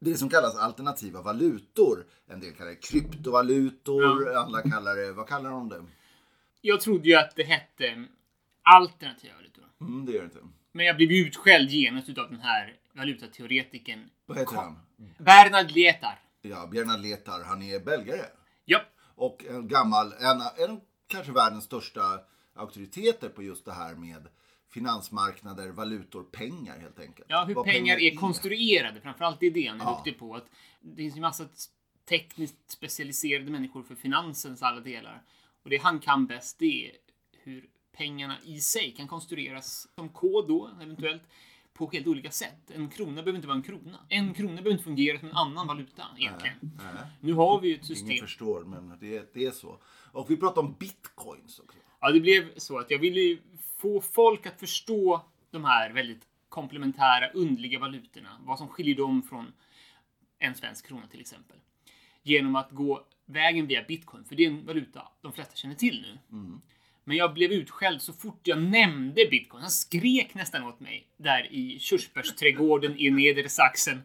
det 0.00 0.14
som 0.14 0.28
kallas 0.28 0.56
alternativa 0.56 1.22
valutor. 1.22 2.04
En 2.28 2.40
del 2.40 2.52
kallar 2.52 2.70
det 2.70 2.76
kryptovalutor, 2.76 4.36
andra 4.36 4.62
kallar 4.62 4.96
det, 4.96 5.12
vad 5.12 5.28
kallar 5.28 5.50
de 5.50 5.68
det? 5.68 5.84
Jag 6.60 6.80
trodde 6.80 7.08
ju 7.08 7.14
att 7.14 7.36
det 7.36 7.42
hette 7.42 8.04
alternativa 8.62 9.34
valutor. 9.34 9.64
Mm, 9.80 10.06
det 10.06 10.12
gör 10.12 10.20
det 10.20 10.24
inte. 10.24 10.38
Men 10.72 10.86
jag 10.86 10.96
blev 10.96 11.10
utskälld 11.10 11.70
genast 11.70 12.08
utav 12.08 12.30
den 12.30 12.40
här 12.40 12.74
valutateoretikern 12.92 14.10
Vad 14.26 14.38
heter 14.38 14.56
han? 14.56 14.78
Bernard 15.18 15.70
Lietar. 15.70 16.18
Ja, 16.42 16.66
Bernard 16.72 17.00
Letar, 17.00 17.44
han 17.44 17.62
är 17.62 17.80
belgare. 17.80 18.24
Ja. 18.64 18.80
Och 19.14 19.44
en 19.44 19.68
gammal, 19.68 20.12
en, 20.12 20.40
en 20.56 20.70
av 20.70 20.80
kanske 21.10 21.32
världens 21.32 21.64
största 21.64 22.20
auktoriteter 22.54 23.28
på 23.28 23.42
just 23.42 23.64
det 23.64 23.72
här 23.72 23.94
med 23.94 24.28
finansmarknader, 24.68 25.68
valutor, 25.68 26.22
pengar 26.22 26.78
helt 26.78 27.00
enkelt. 27.00 27.26
Ja, 27.30 27.44
hur 27.44 27.54
Vad 27.54 27.64
pengar 27.64 28.00
är 28.00 28.14
konstruerade. 28.14 29.00
Framförallt 29.00 29.40
det 29.40 29.46
är 29.46 29.50
det 29.50 29.66
han 29.66 29.80
är 29.80 29.84
Ja. 29.84 29.94
duktig 29.96 30.18
på. 30.18 30.34
Att 30.34 30.46
det 30.80 30.96
finns 30.96 31.16
ju 31.16 31.20
massa 31.20 31.48
tekniskt 32.08 32.70
specialiserade 32.70 33.50
människor 33.50 33.82
för 33.82 33.94
finansens 33.94 34.62
alla 34.62 34.80
delar. 34.80 35.22
Och 35.62 35.70
det 35.70 35.76
han 35.76 35.98
kan 35.98 36.26
bäst, 36.26 36.58
det 36.58 36.86
är 36.86 36.92
hur 37.42 37.68
pengarna 37.92 38.36
i 38.44 38.60
sig 38.60 38.94
kan 38.96 39.08
konstrueras 39.08 39.88
som 39.94 40.08
kod 40.08 40.48
då, 40.48 40.70
eventuellt, 40.82 41.22
på 41.80 41.90
helt 41.92 42.06
olika 42.06 42.30
sätt. 42.30 42.70
En 42.70 42.88
krona 42.88 43.12
behöver 43.14 43.36
inte 43.36 43.48
vara 43.48 43.56
en 43.56 43.62
krona. 43.62 43.98
En 44.08 44.34
krona 44.34 44.50
behöver 44.54 44.70
inte 44.70 44.84
fungera 44.84 45.18
som 45.18 45.28
en 45.28 45.36
annan 45.36 45.66
valuta, 45.66 46.02
egentligen. 46.18 46.56
Nej. 46.60 47.02
Nu 47.20 47.32
har 47.32 47.60
vi 47.60 47.68
ju 47.68 47.74
ett 47.74 47.84
Ingen 47.84 47.96
system. 47.96 48.16
förstår, 48.26 48.64
men 48.64 48.98
det, 49.00 49.34
det 49.34 49.46
är 49.46 49.50
så. 49.50 49.78
Och 50.12 50.30
vi 50.30 50.36
pratar 50.36 50.62
om 50.62 50.76
bitcoins 50.78 51.58
också. 51.58 51.78
Ja, 52.00 52.10
det 52.12 52.20
blev 52.20 52.58
så 52.58 52.78
att 52.78 52.90
jag 52.90 52.98
ville 52.98 53.38
få 53.78 54.00
folk 54.00 54.46
att 54.46 54.60
förstå 54.60 55.24
de 55.50 55.64
här 55.64 55.92
väldigt 55.92 56.26
komplementära, 56.48 57.30
underliga 57.34 57.78
valutorna. 57.78 58.40
Vad 58.44 58.58
som 58.58 58.68
skiljer 58.68 58.96
dem 58.96 59.22
från 59.22 59.52
en 60.38 60.54
svensk 60.54 60.86
krona 60.86 61.06
till 61.06 61.20
exempel. 61.20 61.56
Genom 62.22 62.56
att 62.56 62.70
gå 62.70 63.06
vägen 63.26 63.66
via 63.66 63.82
bitcoin, 63.82 64.24
för 64.24 64.36
det 64.36 64.44
är 64.44 64.50
en 64.50 64.66
valuta 64.66 65.08
de 65.20 65.32
flesta 65.32 65.54
känner 65.56 65.74
till 65.74 66.00
nu. 66.02 66.18
Men 67.10 67.16
jag 67.16 67.34
blev 67.34 67.52
utskälld 67.52 68.02
så 68.02 68.12
fort 68.12 68.40
jag 68.42 68.62
nämnde 68.62 69.26
bitcoin. 69.30 69.62
Han 69.62 69.70
skrek 69.70 70.34
nästan 70.34 70.62
åt 70.62 70.80
mig 70.80 71.08
där 71.16 71.52
i 71.52 71.78
körsbärsträdgården 71.78 72.98
i 72.98 73.10
nedre 73.10 73.48
Saxen. 73.48 74.02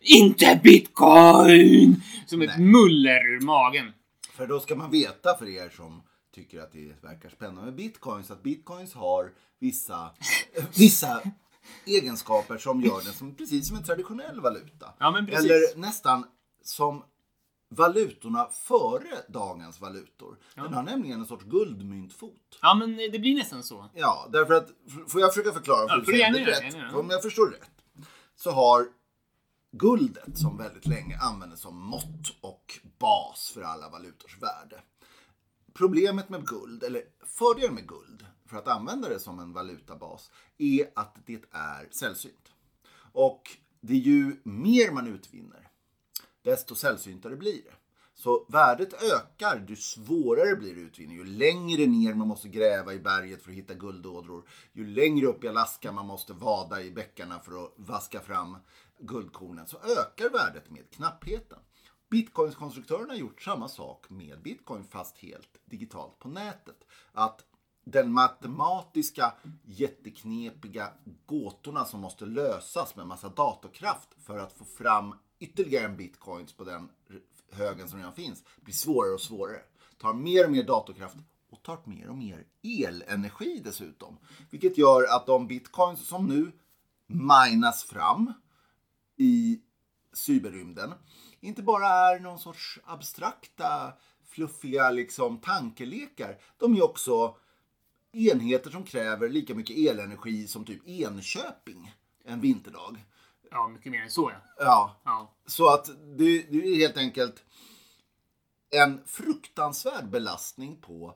Inte 0.00 0.60
bitcoin! 0.62 2.02
Som 2.26 2.42
ett 2.42 2.58
muller 2.58 3.36
ur 3.36 3.40
magen. 3.40 3.92
För 4.32 4.46
då 4.46 4.60
ska 4.60 4.74
man 4.76 4.90
veta 4.90 5.36
för 5.38 5.48
er 5.48 5.68
som 5.68 6.02
tycker 6.34 6.60
att 6.60 6.72
det 6.72 7.02
verkar 7.02 7.28
spännande 7.28 7.62
med 7.62 7.74
bitcoins 7.74 8.30
att 8.30 8.42
bitcoins 8.42 8.94
har 8.94 9.30
vissa, 9.58 10.10
vissa 10.76 11.22
egenskaper 11.86 12.58
som 12.58 12.80
gör 12.80 13.04
den 13.04 13.12
som, 13.12 13.34
precis 13.34 13.68
som 13.68 13.76
en 13.76 13.84
traditionell 13.84 14.40
valuta. 14.40 14.94
Ja. 14.98 15.18
Eller 15.18 15.78
nästan 15.78 16.24
som 16.62 17.04
valutorna 17.74 18.48
före 18.52 19.22
dagens 19.28 19.80
valutor. 19.80 20.38
Den 20.54 20.74
har 20.74 20.82
nämligen 20.82 21.20
en 21.20 21.26
sorts 21.26 21.44
guldmyntfot. 21.44 22.58
Ja, 22.62 22.74
men 22.74 22.96
det 22.96 23.18
blir 23.18 23.34
nästan 23.34 23.62
så. 23.62 23.90
Ja, 23.94 24.28
därför 24.32 24.54
att, 24.54 24.68
får 25.08 25.20
jag 25.20 25.34
försöka 25.34 25.52
förklara? 25.52 25.86
Ja, 25.88 26.04
se 26.06 26.16
gärna 26.18 26.38
om 26.38 26.44
det 26.44 26.50
rätt? 26.50 26.74
gärna. 26.74 26.90
För 26.90 27.00
Om 27.00 27.10
jag 27.10 27.22
förstår 27.22 27.50
rätt 27.50 27.70
så 28.36 28.50
har 28.50 28.86
guldet 29.70 30.38
som 30.38 30.56
väldigt 30.56 30.86
länge 30.86 31.18
användes 31.18 31.60
som 31.60 31.76
mått 31.78 32.36
och 32.40 32.80
bas 32.98 33.50
för 33.54 33.62
alla 33.62 33.88
valutors 33.88 34.42
värde. 34.42 34.82
Problemet 35.74 36.28
med 36.28 36.46
guld, 36.46 36.82
eller 36.82 37.02
fördelen 37.26 37.74
med 37.74 37.88
guld 37.88 38.26
för 38.46 38.56
att 38.56 38.68
använda 38.68 39.08
det 39.08 39.18
som 39.18 39.38
en 39.38 39.52
valutabas 39.52 40.30
är 40.58 40.90
att 40.94 41.16
det 41.26 41.42
är 41.50 41.88
sällsynt. 41.90 42.52
Och 43.12 43.42
det 43.80 43.92
är 43.92 43.98
ju 43.98 44.40
mer 44.44 44.92
man 44.92 45.06
utvinner 45.06 45.68
desto 46.44 46.74
sällsyntare 46.74 47.36
blir 47.36 47.62
det. 47.62 47.74
Så 48.14 48.46
värdet 48.48 49.02
ökar 49.02 49.64
ju 49.68 49.76
svårare 49.76 50.56
blir 50.56 50.76
utvinning. 50.76 51.16
Ju 51.16 51.24
längre 51.24 51.86
ner 51.86 52.14
man 52.14 52.28
måste 52.28 52.48
gräva 52.48 52.92
i 52.92 52.98
berget 52.98 53.42
för 53.42 53.50
att 53.50 53.56
hitta 53.56 53.74
guldådror. 53.74 54.48
Ju 54.72 54.86
längre 54.86 55.26
upp 55.26 55.44
i 55.44 55.48
Alaska 55.48 55.92
man 55.92 56.06
måste 56.06 56.32
vada 56.32 56.82
i 56.82 56.90
bäckarna 56.90 57.40
för 57.40 57.64
att 57.64 57.72
vaska 57.76 58.20
fram 58.20 58.56
guldkornen. 58.98 59.66
Så 59.66 59.76
ökar 59.76 60.30
värdet 60.30 60.70
med 60.70 60.90
knappheten. 60.90 61.58
Bitcoins-konstruktörerna 62.10 63.12
har 63.12 63.18
gjort 63.18 63.42
samma 63.42 63.68
sak 63.68 64.10
med 64.10 64.42
bitcoin 64.42 64.84
fast 64.84 65.18
helt 65.18 65.60
digitalt 65.64 66.18
på 66.18 66.28
nätet. 66.28 66.84
Att 67.12 67.44
den 67.84 68.12
matematiska 68.12 69.32
jätteknepiga 69.62 70.92
gåtorna 71.26 71.84
som 71.84 72.00
måste 72.00 72.26
lösas 72.26 72.96
med 72.96 73.06
massa 73.06 73.28
datorkraft 73.28 74.08
för 74.26 74.38
att 74.38 74.52
få 74.52 74.64
fram 74.64 75.14
ytterligare 75.44 75.84
en 75.84 75.96
bitcoins 75.96 76.52
på 76.52 76.64
den 76.64 76.88
högen 77.50 77.88
som 77.88 77.98
redan 77.98 78.14
finns 78.14 78.44
blir 78.60 78.74
svårare 78.74 79.14
och 79.14 79.20
svårare. 79.20 79.60
Tar 79.98 80.14
mer 80.14 80.44
och 80.44 80.52
mer 80.52 80.62
datorkraft 80.62 81.16
och 81.50 81.62
tar 81.62 81.78
mer 81.84 82.08
och 82.08 82.18
mer 82.18 82.44
elenergi 82.62 83.60
dessutom. 83.64 84.18
Vilket 84.50 84.78
gör 84.78 85.16
att 85.16 85.26
de 85.26 85.46
bitcoins 85.46 86.08
som 86.08 86.26
nu 86.26 86.52
minas 87.06 87.84
fram 87.84 88.32
i 89.16 89.60
cyberrymden 90.12 90.92
inte 91.40 91.62
bara 91.62 91.88
är 91.88 92.20
någon 92.20 92.38
sorts 92.38 92.80
abstrakta, 92.84 93.92
fluffiga 94.28 94.90
liksom, 94.90 95.38
tankelekar. 95.38 96.38
De 96.58 96.76
är 96.76 96.84
också 96.84 97.36
enheter 98.12 98.70
som 98.70 98.84
kräver 98.84 99.28
lika 99.28 99.54
mycket 99.54 99.76
elenergi 99.76 100.46
som 100.46 100.64
typ 100.64 100.88
Enköping 100.88 101.94
en 102.24 102.40
vinterdag. 102.40 103.04
Ja, 103.54 103.68
mycket 103.68 103.92
mer 103.92 104.02
än 104.02 104.10
så 104.10 104.30
ja. 104.34 104.64
Ja, 104.64 105.00
ja. 105.04 105.34
så 105.46 105.68
att 105.68 105.86
det, 106.18 106.42
det 106.50 106.58
är 106.58 106.76
helt 106.76 106.96
enkelt 106.96 107.44
en 108.70 109.00
fruktansvärd 109.06 110.10
belastning 110.10 110.76
på 110.80 111.14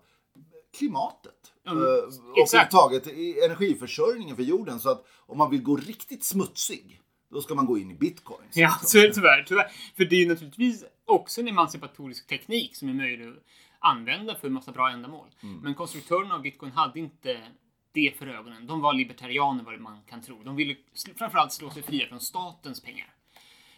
klimatet. 0.79 1.53
Mm, 1.67 1.79
och 1.79 1.85
överhuvudtaget 1.85 3.07
energiförsörjningen 3.45 4.37
för 4.37 4.43
jorden. 4.43 4.81
Så 4.81 4.91
att 4.91 5.07
om 5.27 5.39
man 5.39 5.51
vill 5.51 5.63
gå 5.63 5.77
riktigt 5.77 6.25
smutsig, 6.25 7.01
då 7.31 7.41
ska 7.41 7.55
man 7.55 7.67
gå 7.67 7.79
in 7.79 7.91
i 7.91 7.95
bitcoins. 7.95 8.57
Ja, 8.57 8.79
så 8.83 8.99
är 8.99 9.03
det 9.03 9.15
tyvärr, 9.15 9.45
tyvärr. 9.49 9.73
För 9.97 10.05
det 10.05 10.17
är 10.17 10.21
ju 10.21 10.29
naturligtvis 10.29 10.85
också 11.05 11.41
en 11.41 11.49
emancipatorisk 11.49 12.27
teknik 12.27 12.77
som 12.77 12.89
är 12.89 12.95
möjlig 12.95 13.29
att 13.29 13.45
använda 13.79 14.35
för 14.35 14.47
en 14.47 14.53
massa 14.53 14.73
bra 14.73 14.91
ändamål. 14.91 15.29
Men 15.63 15.75
konstruktörerna 15.75 16.35
av 16.35 16.43
bitcoin 16.43 16.73
hade 16.73 16.99
inte 16.99 17.41
det 17.99 18.19
för 18.19 18.27
ögonen. 18.27 18.67
De 18.67 18.81
var 18.81 18.95
libertarianer 18.95 19.65
vad 19.65 19.81
man 19.81 20.03
kan 20.03 20.23
tro. 20.23 20.43
De 20.43 20.57
ville 20.57 20.77
framförallt 21.17 21.53
slå 21.53 21.71
sig 21.71 21.83
fria 21.83 22.07
från 22.09 22.21
statens 22.21 22.83
pengar. 22.83 23.15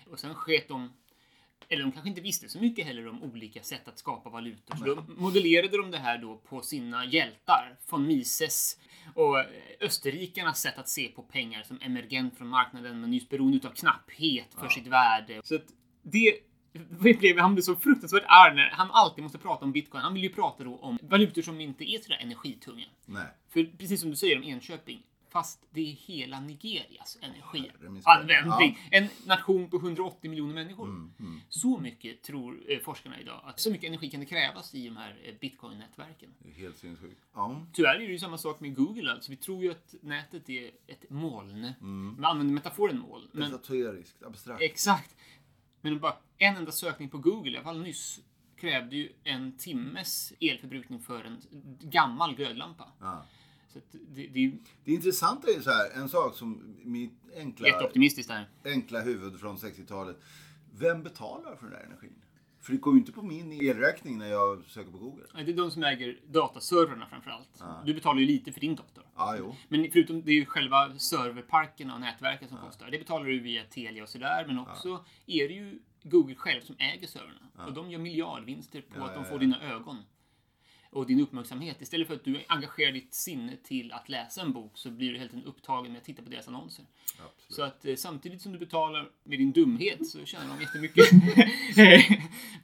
Och 0.06 0.20
sen 0.20 0.34
sket 0.34 0.68
de 0.68 0.90
eller 1.68 1.82
de 1.82 1.92
kanske 1.92 2.08
inte 2.08 2.20
visste 2.20 2.48
så 2.48 2.60
mycket 2.60 2.86
heller 2.86 3.08
om 3.08 3.22
olika 3.22 3.62
sätt 3.62 3.88
att 3.88 3.98
skapa 3.98 4.30
valutor. 4.30 4.76
Så 4.76 4.84
då 4.84 5.04
modellerade 5.08 5.76
de 5.76 5.90
det 5.90 5.98
här 5.98 6.18
då 6.18 6.36
på 6.36 6.62
sina 6.62 7.04
hjältar, 7.04 7.76
von 7.88 8.06
Mises 8.06 8.78
och 9.14 9.38
eh, 9.38 9.46
österrikarnas 9.80 10.60
sätt 10.60 10.78
att 10.78 10.88
se 10.88 11.08
på 11.08 11.22
pengar 11.22 11.62
som 11.62 11.78
emergent 11.82 12.38
från 12.38 12.48
marknaden 12.48 13.00
men 13.00 13.12
just 13.12 13.28
beroende 13.28 13.68
av 13.68 13.72
knapphet 13.72 14.54
för 14.60 14.68
sitt 14.68 14.86
värde. 14.86 15.40
Så 15.44 15.58
det 16.02 16.34
han 17.38 17.54
blev 17.54 17.62
så 17.62 17.76
fruktansvärt 17.76 18.24
arg 18.26 18.54
när 18.54 18.70
han 18.70 18.90
alltid 18.90 19.22
måste 19.22 19.38
prata 19.38 19.64
om 19.64 19.72
bitcoin. 19.72 20.02
Han 20.02 20.14
vill 20.14 20.22
ju 20.22 20.28
prata 20.28 20.64
då 20.64 20.76
om 20.76 20.98
valutor 21.02 21.42
som 21.42 21.60
inte 21.60 21.84
är 21.92 21.98
sådär 21.98 22.18
energitunga. 22.20 22.86
Nej. 23.06 23.26
För 23.48 23.64
precis 23.78 24.00
som 24.00 24.10
du 24.10 24.16
säger 24.16 24.36
om 24.36 24.42
Enköping, 24.44 25.02
fast 25.28 25.66
det 25.70 25.80
är 25.80 25.92
hela 25.92 26.40
Nigerias 26.40 27.18
energianvändning. 27.20 28.78
En 28.90 29.08
nation 29.26 29.70
på 29.70 29.76
180 29.76 30.30
miljoner 30.30 30.54
människor. 30.54 30.86
Mm, 30.88 31.40
Så 31.48 31.78
mycket 31.78 32.22
tror 32.22 32.60
eh, 32.68 32.78
forskarna 32.78 33.20
idag, 33.20 33.40
att 33.44 33.60
så 33.60 33.70
mycket 33.70 33.88
energi 33.88 34.10
kan 34.10 34.20
det 34.20 34.26
krävas 34.26 34.74
i 34.74 34.88
de 34.88 34.96
här 34.96 35.16
eh, 35.24 35.34
bitcoin-nätverken. 35.40 36.30
Helt 36.56 36.78
sinnessjukt. 36.78 37.20
Ja. 37.34 37.66
Tyvärr 37.72 37.94
är 37.94 37.98
det 37.98 38.04
ju 38.12 38.18
samma 38.18 38.38
sak 38.38 38.60
med 38.60 38.74
Google. 38.74 39.12
Alltså, 39.12 39.30
vi 39.30 39.36
tror 39.36 39.62
ju 39.62 39.70
att 39.70 39.94
nätet 40.02 40.48
är 40.48 40.70
ett 40.86 41.10
moln. 41.10 41.72
Mm. 41.80 42.16
Vi 42.18 42.24
använder 42.24 42.54
metaforen 42.54 42.98
moln. 42.98 43.28
Men, 43.32 43.42
Esoteriskt, 43.42 44.22
abstrakt. 44.22 44.62
exakt. 44.62 45.16
Men 45.80 45.98
bara 45.98 46.16
en 46.38 46.56
enda 46.56 46.72
sökning 46.72 47.08
på 47.08 47.18
Google, 47.18 47.50
i 47.50 47.56
alla 47.56 47.64
fall 47.64 47.82
nyss, 47.82 48.20
krävde 48.56 48.96
ju 48.96 49.12
en 49.24 49.56
timmes 49.56 50.32
elförbrukning 50.40 51.00
för 51.00 51.24
en 51.24 51.42
gammal 51.80 52.34
glödlampa. 52.34 52.92
Ja. 53.00 53.24
Så 53.72 53.78
det, 53.92 54.26
det 54.26 54.38
är 54.38 54.42
ju 54.42 54.58
Det 54.84 54.92
intressanta 54.92 55.50
är 55.50 55.60
så 55.60 55.70
här, 55.70 55.90
en 56.02 56.08
sak 56.08 56.36
som 56.36 56.76
mitt 56.84 57.12
enkla, 57.36 57.68
jätteoptimistiskt 57.68 58.28
där. 58.28 58.48
enkla 58.64 59.00
huvud 59.00 59.40
från 59.40 59.56
60-talet. 59.56 60.16
Vem 60.78 61.02
betalar 61.02 61.56
för 61.56 61.62
den 61.66 61.72
där 61.72 61.84
energin? 61.86 62.22
För 62.60 62.72
det 62.72 62.78
går 62.78 62.94
ju 62.94 63.00
inte 63.00 63.12
på 63.12 63.22
min 63.22 63.52
elräkning 63.52 64.18
när 64.18 64.26
jag 64.26 64.64
söker 64.66 64.90
på 64.90 64.98
Google. 64.98 65.24
Nej, 65.34 65.44
Det 65.44 65.52
är 65.52 65.56
de 65.56 65.70
som 65.70 65.82
äger 65.84 66.18
dataservrarna 66.26 67.06
framförallt. 67.06 67.62
Du 67.86 67.94
betalar 67.94 68.20
ju 68.20 68.26
lite 68.26 68.52
för 68.52 68.60
din 68.60 68.74
dator. 68.76 69.04
Ja, 69.16 69.34
jo. 69.38 69.54
Men 69.68 69.90
förutom 69.92 70.22
det 70.22 70.30
är 70.30 70.34
ju 70.34 70.46
själva 70.46 70.98
serverparkerna 70.98 71.94
och 71.94 72.00
nätverken 72.00 72.48
som 72.48 72.58
kostar. 72.58 72.90
Det 72.90 72.98
betalar 72.98 73.26
du 73.26 73.40
via 73.40 73.64
Telia 73.64 74.02
och 74.02 74.08
sådär. 74.08 74.44
Men 74.46 74.58
också 74.58 75.04
är 75.26 75.48
det 75.48 75.54
ju 75.54 75.78
Google 76.02 76.34
själv 76.34 76.60
som 76.60 76.76
äger 76.78 77.06
servrarna. 77.06 77.66
Och 77.66 77.72
de 77.72 77.90
gör 77.90 77.98
miljardvinster 77.98 78.80
på 78.80 79.04
att 79.04 79.14
de 79.14 79.24
får 79.24 79.38
dina 79.38 79.62
ögon. 79.62 79.96
Och 80.92 81.06
din 81.06 81.20
uppmärksamhet. 81.20 81.76
Istället 81.80 82.08
för 82.08 82.14
att 82.14 82.24
du 82.24 82.40
engagerar 82.48 82.92
ditt 82.92 83.14
sinne 83.14 83.56
till 83.64 83.92
att 83.92 84.08
läsa 84.08 84.40
en 84.40 84.52
bok 84.52 84.72
så 84.74 84.90
blir 84.90 85.12
du 85.12 85.18
helt 85.18 85.34
enkelt 85.34 85.56
upptagen 85.56 85.92
med 85.92 85.98
att 85.98 86.04
titta 86.04 86.22
på 86.22 86.30
deras 86.30 86.48
annonser. 86.48 86.84
Så 87.48 87.62
att 87.62 87.84
eh, 87.84 87.94
samtidigt 87.96 88.42
som 88.42 88.52
du 88.52 88.58
betalar 88.58 89.08
med 89.24 89.38
din 89.38 89.52
dumhet 89.52 90.08
så 90.08 90.24
tjänar 90.24 90.48
de 90.48 90.60
jättemycket 90.60 91.06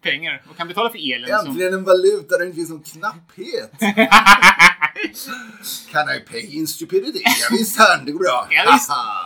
pengar. 0.02 0.42
Och 0.50 0.56
kan 0.56 0.68
betala 0.68 0.90
för 0.90 1.14
elen. 1.14 1.38
Som... 1.38 1.48
Äntligen 1.48 1.74
en 1.74 1.84
valuta 1.84 2.28
där 2.28 2.38
det 2.38 2.46
inte 2.46 2.56
finns 2.56 2.70
någon 2.70 2.82
knapphet. 2.82 3.72
Can 5.92 6.08
I 6.16 6.20
pay 6.30 6.56
in 6.56 6.66
stupidity? 6.66 7.20
Ja, 7.24 7.30
visst 7.50 7.78
herrn, 7.78 8.04
det 8.04 8.12
går 8.12 8.18
bra. 8.18 8.48
Ja. 8.50 8.80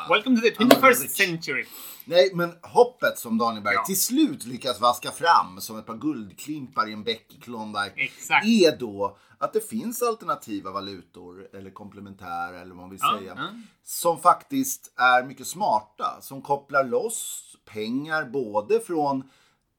Welcome 0.08 0.36
to 0.36 0.42
the 0.42 0.50
21st 0.50 1.08
century. 1.08 1.64
Nej, 2.04 2.30
men 2.34 2.52
hoppet 2.62 3.18
som 3.18 3.38
Daniel 3.38 3.62
Berg 3.64 3.74
Ja. 3.74 3.84
till 3.84 4.00
slut 4.00 4.46
lyckas 4.46 4.80
vaska 4.80 5.10
fram 5.10 5.60
som 5.60 5.78
ett 5.78 5.86
par 5.86 5.96
guldklimpar 5.96 6.88
i 6.88 6.92
en 6.92 7.04
bäck 7.04 7.34
i 7.34 7.40
Klondike 7.40 7.92
Exakt. 7.96 8.46
är 8.46 8.76
då 8.78 9.16
att 9.38 9.52
det 9.52 9.68
finns 9.68 10.02
alternativa 10.02 10.70
valutor 10.70 11.48
eller 11.52 11.70
komplementära 11.70 12.60
eller 12.60 12.74
vad 12.74 12.76
man 12.76 12.90
vill 12.90 12.98
Ja, 13.02 13.18
säga 13.18 13.34
ja. 13.36 13.48
som 13.84 14.18
faktiskt 14.18 14.92
är 14.96 15.24
mycket 15.24 15.46
smarta 15.46 16.18
som 16.20 16.42
kopplar 16.42 16.84
loss 16.84 17.46
pengar 17.64 18.24
både 18.24 18.80
från 18.80 19.30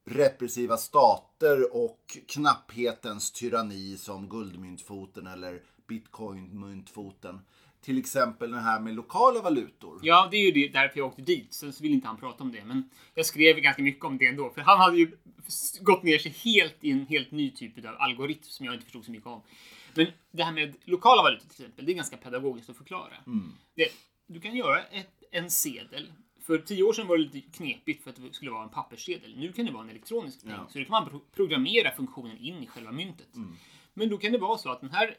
repressiva 0.06 0.78
stater 0.78 1.76
och 1.76 2.18
knapphetens 2.28 3.32
tyranni 3.32 3.98
som 3.98 4.30
guldmyntfoten 4.30 5.28
eller 5.28 5.62
bitcoinmyntfoten. 5.88 7.40
Till 7.82 7.98
exempel 7.98 8.52
den 8.52 8.60
här 8.64 8.80
med 8.80 8.96
lokala 8.96 9.42
valutor. 9.42 10.00
Ja, 10.04 10.28
det 10.32 10.38
är 10.38 10.46
ju 10.46 10.52
det, 10.52 10.68
därför 10.74 10.98
jag 11.00 11.08
åkte 11.08 11.22
dit. 11.22 11.54
Sen 11.54 11.74
så 11.74 11.84
vill 11.84 11.92
inte 11.94 12.08
han 12.08 12.18
prata 12.18 12.44
om 12.44 12.52
det. 12.52 12.64
Men 12.66 12.90
jag 13.16 13.26
skrev 13.26 13.58
ganska 13.60 13.82
mycket 13.82 14.06
om 14.06 14.18
det 14.18 14.26
ändå. 14.28 14.50
För 14.50 14.62
han 14.62 14.80
hade 14.80 14.98
ju 14.98 15.18
gått 15.82 16.04
ner 16.04 16.18
sig 16.20 16.32
helt 16.32 16.76
i 16.82 16.92
en 16.92 17.06
helt 17.06 17.32
ny 17.32 17.52
typ 17.52 17.86
av 17.86 17.96
algoritm 18.00 18.42
som 18.44 18.66
jag 18.66 18.74
inte 18.76 18.84
förstod 18.86 19.06
så 19.06 19.12
mycket 19.12 19.28
om. 19.28 19.42
Men 19.94 20.08
det 20.32 20.44
här 20.44 20.52
med 20.52 20.76
lokala 20.86 21.22
valutor 21.24 21.42
till 21.50 21.62
exempel, 21.62 21.86
det 21.86 21.92
är 21.92 21.96
ganska 21.96 22.18
pedagogiskt 22.18 22.70
att 22.70 22.78
förklara. 22.78 23.14
Det, 23.76 23.88
du 24.28 24.40
kan 24.40 24.56
göra 24.56 24.84
ett, 24.84 25.24
en 25.32 25.50
sedel. 25.50 26.12
För 26.42 26.58
tio 26.58 26.84
år 26.84 26.94
sedan 26.94 27.08
var 27.08 27.18
det 27.18 27.24
lite 27.24 27.58
knepigt 27.58 28.04
för 28.04 28.10
att 28.10 28.16
det 28.16 28.34
skulle 28.34 28.52
vara 28.52 28.64
en 28.64 28.70
papperssedel. 28.70 29.36
Nu 29.38 29.52
kan 29.54 29.66
det 29.66 29.72
vara 29.72 29.84
en 29.84 29.90
elektronisk 29.90 30.44
peng. 30.44 30.52
Så 30.70 30.80
då 30.80 30.86
kan 30.86 30.92
man 30.92 31.10
pro- 31.10 31.22
programmera 31.36 31.92
funktionen 31.96 32.38
in 32.38 32.64
i 32.64 32.68
själva 32.68 32.92
myntet. 32.92 33.36
Men 33.94 34.10
då 34.10 34.18
kan 34.18 34.32
det 34.32 34.38
vara 34.38 34.58
så 34.58 34.70
att 34.72 34.82
den 34.82 34.90
här 34.92 35.16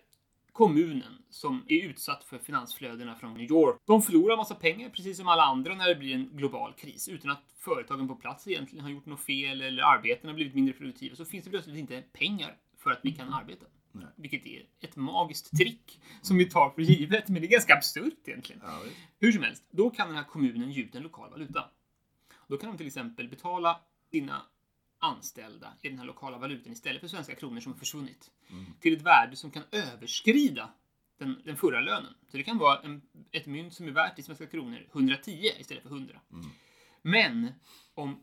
kommunen 0.53 1.23
som 1.31 1.65
är 1.69 1.85
utsatt 1.85 2.25
för 2.25 2.39
finansflödena 2.39 3.15
från 3.15 3.35
New 3.35 3.51
York. 3.51 3.77
De 3.85 4.03
förlorar 4.03 4.37
massa 4.37 4.55
pengar, 4.55 4.89
precis 4.89 5.17
som 5.17 5.29
alla 5.29 5.43
andra, 5.43 5.75
när 5.75 5.89
det 5.89 5.95
blir 5.95 6.15
en 6.15 6.29
global 6.33 6.73
kris. 6.73 7.09
Utan 7.09 7.31
att 7.31 7.43
företagen 7.59 8.09
på 8.09 8.15
plats 8.15 8.49
egentligen 8.49 8.85
har 8.85 8.91
gjort 8.91 9.07
något 9.07 9.21
fel 9.21 9.63
eller 9.63 9.83
arbetarna 9.83 10.33
har 10.33 10.35
blivit 10.35 10.55
mindre 10.55 10.75
produktiva 10.75 11.17
så 11.17 11.25
finns 11.25 11.45
det 11.45 11.51
plötsligt 11.51 11.77
inte 11.77 12.03
pengar 12.13 12.57
för 12.79 12.91
att 12.91 13.01
vi 13.03 13.13
kan 13.13 13.33
arbeta. 13.33 13.67
Vilket 14.17 14.47
är 14.47 14.67
ett 14.81 14.97
magiskt 14.97 15.57
trick 15.57 16.01
som 16.23 16.39
vi 16.39 16.45
tar 16.45 16.71
för 16.71 16.83
givet, 16.83 17.29
men 17.29 17.43
det 17.43 17.49
är 17.49 17.51
ganska 17.51 17.75
absurt 17.75 18.29
egentligen. 18.29 18.63
Ja. 18.65 18.83
Hur 19.21 19.33
som 19.33 19.43
helst, 19.43 19.65
då 19.71 19.91
kan 19.91 20.07
den 20.09 20.17
här 20.17 20.25
kommunen 20.25 20.73
ge 20.73 20.83
ut 20.83 20.95
en 20.95 21.03
lokal 21.03 21.31
valuta. 21.31 21.65
Då 22.49 22.57
kan 22.57 22.71
de 22.71 22.77
till 22.77 22.87
exempel 22.87 23.29
betala 23.29 23.81
sina 24.11 24.43
anställda 25.03 25.75
i 25.83 25.89
den 25.89 25.99
här 25.99 26.07
lokala 26.07 26.39
valutan 26.39 26.73
istället 26.73 27.01
för 27.01 27.09
svenska 27.09 27.35
kronor 27.35 27.61
som 27.61 27.73
har 27.73 27.79
försvunnit. 27.79 28.31
Till 28.81 28.97
ett 28.97 29.03
värde 29.03 29.37
som 29.37 29.51
kan 29.51 29.63
överskrida 29.71 30.71
den, 31.19 31.43
den 31.45 31.57
förra 31.57 31.81
lönen. 31.81 32.15
Så 32.29 32.37
det 32.37 32.43
kan 32.43 32.59
vara 32.59 32.81
en, 32.81 33.03
ett 33.31 33.47
mynt 33.47 33.75
som 33.75 33.87
är 33.87 33.91
värt 33.91 34.19
i 34.19 34.23
svenska 34.23 34.47
kronor 34.47 34.87
110 34.93 35.51
istället 35.59 35.83
för 35.83 35.91
100. 35.91 36.21
Men 37.03 37.53
om 37.95 38.23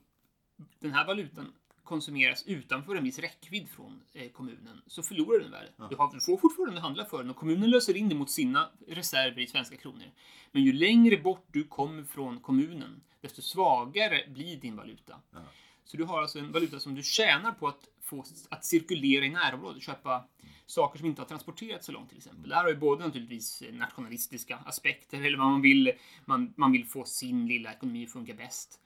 den 0.79 0.91
här 0.91 1.05
valutan 1.07 1.53
konsumeras 1.83 2.43
utanför 2.47 2.95
en 2.95 3.03
viss 3.03 3.19
räckvidd 3.19 3.69
från 3.69 4.01
eh, 4.13 4.29
kommunen 4.29 4.81
så 4.87 5.03
förlorar 5.03 5.39
den 5.39 5.51
värde. 5.51 5.69
Du, 5.89 5.95
har, 5.95 6.13
du 6.13 6.19
får 6.19 6.37
fortfarande 6.37 6.81
handla 6.81 7.05
för 7.05 7.17
den 7.17 7.29
och 7.29 7.35
kommunen 7.35 7.69
löser 7.69 7.97
in 7.97 8.09
det 8.09 8.15
mot 8.15 8.31
sina 8.31 8.69
reserver 8.87 9.39
i 9.41 9.47
svenska 9.47 9.77
kronor. 9.77 10.11
Men 10.51 10.63
ju 10.63 10.73
längre 10.73 11.17
bort 11.17 11.45
du 11.51 11.63
kommer 11.63 12.03
från 12.03 12.39
kommunen, 12.39 13.01
desto 13.21 13.41
svagare 13.41 14.23
blir 14.27 14.57
din 14.57 14.75
valuta. 14.75 15.21
Så 15.91 15.97
du 15.97 16.03
har 16.03 16.21
alltså 16.21 16.39
en 16.39 16.51
valuta 16.51 16.79
som 16.79 16.95
du 16.95 17.03
tjänar 17.03 17.51
på 17.51 17.67
att 17.67 17.87
få 18.01 18.23
att 18.49 18.65
cirkulera 18.65 19.25
i 19.25 19.29
närområdet, 19.29 19.83
köpa 19.83 20.27
saker 20.65 20.99
som 20.99 21.07
inte 21.07 21.21
har 21.21 21.27
transporterats 21.27 21.85
så 21.85 21.91
långt 21.91 22.09
till 22.09 22.17
exempel. 22.17 22.49
Där 22.49 22.57
har 22.57 22.69
ju 22.69 22.75
både 22.75 23.05
naturligtvis 23.05 23.63
nationalistiska 23.71 24.57
aspekter, 24.57 25.21
eller 25.21 25.37
man 25.37 25.61
vill, 25.61 25.91
man, 26.25 26.53
man 26.57 26.71
vill 26.71 26.85
få 26.85 27.05
sin 27.05 27.47
lilla 27.47 27.73
ekonomi 27.73 28.05
att 28.05 28.11
funka 28.11 28.33
bäst 28.33 28.79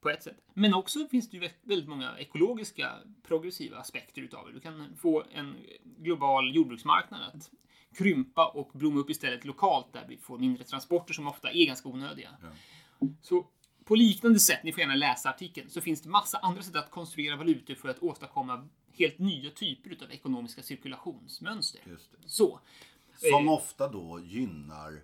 på 0.00 0.10
ett 0.10 0.22
sätt. 0.22 0.36
Men 0.54 0.74
också 0.74 1.08
finns 1.08 1.30
det 1.30 1.36
ju 1.36 1.48
väldigt 1.62 1.88
många 1.88 2.18
ekologiska 2.18 2.92
progressiva 3.22 3.78
aspekter 3.78 4.22
utav 4.22 4.46
det. 4.46 4.52
Du 4.52 4.60
kan 4.60 4.96
få 4.96 5.24
en 5.32 5.56
global 5.84 6.54
jordbruksmarknad 6.54 7.20
att 7.22 7.50
krympa 7.98 8.46
och 8.46 8.70
blomma 8.74 9.00
upp 9.00 9.10
istället 9.10 9.44
lokalt 9.44 9.92
där 9.92 10.06
vi 10.08 10.16
får 10.16 10.38
mindre 10.38 10.64
transporter 10.64 11.14
som 11.14 11.26
ofta 11.26 11.50
är 11.50 11.66
ganska 11.66 11.88
onödiga. 11.88 12.30
Så 13.22 13.46
på 13.88 13.94
liknande 13.94 14.38
sätt, 14.38 14.60
ni 14.64 14.72
får 14.72 14.80
gärna 14.80 14.94
läsa 14.94 15.28
artikeln, 15.30 15.70
så 15.70 15.80
finns 15.80 16.00
det 16.02 16.08
massa 16.08 16.38
andra 16.38 16.62
sätt 16.62 16.76
att 16.76 16.90
konstruera 16.90 17.36
valutor 17.36 17.74
för 17.74 17.88
att 17.88 17.98
åstadkomma 17.98 18.68
helt 18.92 19.18
nya 19.18 19.50
typer 19.50 19.90
utav 19.90 20.12
ekonomiska 20.12 20.62
cirkulationsmönster. 20.62 21.80
Så. 22.26 22.60
Som 23.16 23.48
Eh, 23.48 23.52
ofta 23.52 23.88
då 23.88 24.20
gynnar 24.20 25.02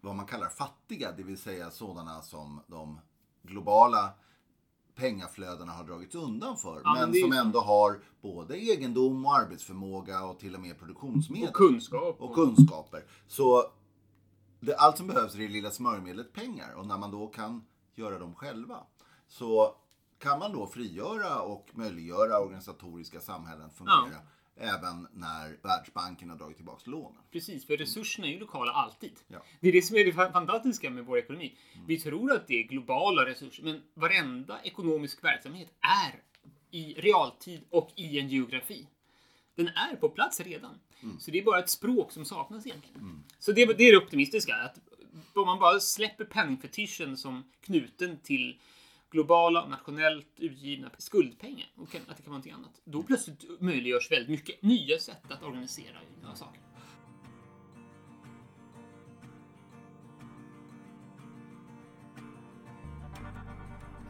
vad 0.00 0.16
man 0.16 0.26
kallar 0.26 0.48
fattiga, 0.48 1.12
det 1.12 1.22
vill 1.22 1.38
säga 1.38 1.70
sådana 1.70 2.22
som 2.22 2.60
de 2.66 3.00
globala 3.42 4.12
pengaflödena 4.94 5.72
har 5.72 5.84
dragits 5.84 6.14
undan 6.14 6.56
för. 6.56 6.80
Ja, 6.84 6.94
men 6.94 7.10
men 7.10 7.20
som 7.20 7.32
ändå 7.32 7.60
har 7.60 8.00
både 8.20 8.58
egendom 8.58 9.26
och 9.26 9.36
arbetsförmåga 9.36 10.24
och 10.24 10.38
till 10.38 10.54
och 10.54 10.60
med 10.60 10.78
produktionsmedel. 10.78 11.48
Och 11.48 11.54
kunskap. 11.54 12.20
och 12.20 12.34
kunskaper. 12.34 13.04
Så 13.28 13.64
det, 14.60 14.76
allt 14.76 14.96
som 14.96 15.06
behövs 15.06 15.34
är 15.34 15.38
det 15.38 15.48
lilla 15.48 15.70
smörjmedlet 15.70 16.32
pengar. 16.32 16.74
Och 16.74 16.86
när 16.86 16.98
man 16.98 17.10
då 17.10 17.26
kan 17.26 17.64
göra 18.00 18.18
dem 18.18 18.34
själva 18.34 18.86
så 19.28 19.76
kan 20.18 20.38
man 20.38 20.52
då 20.52 20.66
frigöra 20.66 21.40
och 21.42 21.68
möjliggöra 21.72 22.40
organisatoriska 22.40 23.20
samhällen 23.20 23.70
fungera. 23.70 24.20
Även 24.56 25.08
när 25.12 25.56
Världsbanken 25.62 26.30
har 26.30 26.36
dragit 26.36 26.56
tillbaka 26.56 26.90
lånen. 26.90 27.22
Precis, 27.30 27.66
för 27.66 27.76
resurserna 27.76 28.26
är 28.26 28.30
ju 28.30 28.38
lokala 28.38 28.72
alltid. 28.72 29.12
Ja. 29.28 29.38
Det 29.60 29.68
är 29.68 29.72
det 29.72 29.82
som 29.82 29.96
är 29.96 30.04
det 30.04 30.10
fa- 30.12 30.32
fantastiska 30.32 30.90
med 30.90 31.06
vår 31.06 31.18
ekonomi. 31.18 31.56
Vi 31.86 32.00
tror 32.00 32.32
att 32.32 32.46
det 32.46 32.54
är 32.54 32.62
globala 32.62 33.26
resurser, 33.26 33.62
men 33.62 33.82
varenda 33.94 34.60
ekonomisk 34.62 35.24
verksamhet 35.24 35.68
är 35.80 36.22
i 36.70 36.94
realtid 36.94 37.60
och 37.70 37.90
i 37.96 38.18
en 38.18 38.28
geografi. 38.28 38.88
Den 39.54 39.68
är 39.68 39.96
på 39.96 40.08
plats 40.08 40.40
redan. 40.40 40.80
Så 41.18 41.30
det 41.30 41.38
är 41.38 41.44
bara 41.44 41.58
ett 41.58 41.70
språk 41.70 42.12
som 42.12 42.24
saknas 42.24 42.66
egentligen. 42.66 43.24
Så 43.38 43.52
det, 43.52 43.66
det 43.66 43.84
är 43.84 43.92
det 43.92 43.98
optimistiska. 43.98 44.54
Att 44.54 44.78
om 45.34 45.46
man 45.46 45.58
bara 45.58 45.80
släpper 45.80 46.24
penningfetischen 46.24 47.16
som 47.16 47.44
knuten 47.60 48.18
till 48.18 48.60
globala, 49.10 49.66
nationellt 49.66 50.26
utgivna 50.36 50.90
skuldpengar 50.98 51.68
och 51.76 51.82
att 51.82 51.92
det 51.92 51.98
kan 52.06 52.06
vara 52.16 52.26
någonting 52.26 52.52
annat. 52.52 52.80
Då 52.84 53.02
plötsligt 53.02 53.60
möjliggörs 53.60 54.10
väldigt 54.10 54.28
mycket 54.28 54.62
nya 54.62 54.98
sätt 54.98 55.30
att 55.30 55.42
organisera 55.42 55.96
ja, 56.22 56.34
saker. 56.34 56.60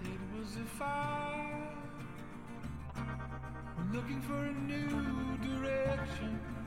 It 0.03 0.39
was 0.39 0.57
if 0.57 0.81
I 0.81 1.41
looking 3.93 4.21
for 4.23 4.35
a 4.35 4.53
new 4.53 4.89
direction. 5.43 6.60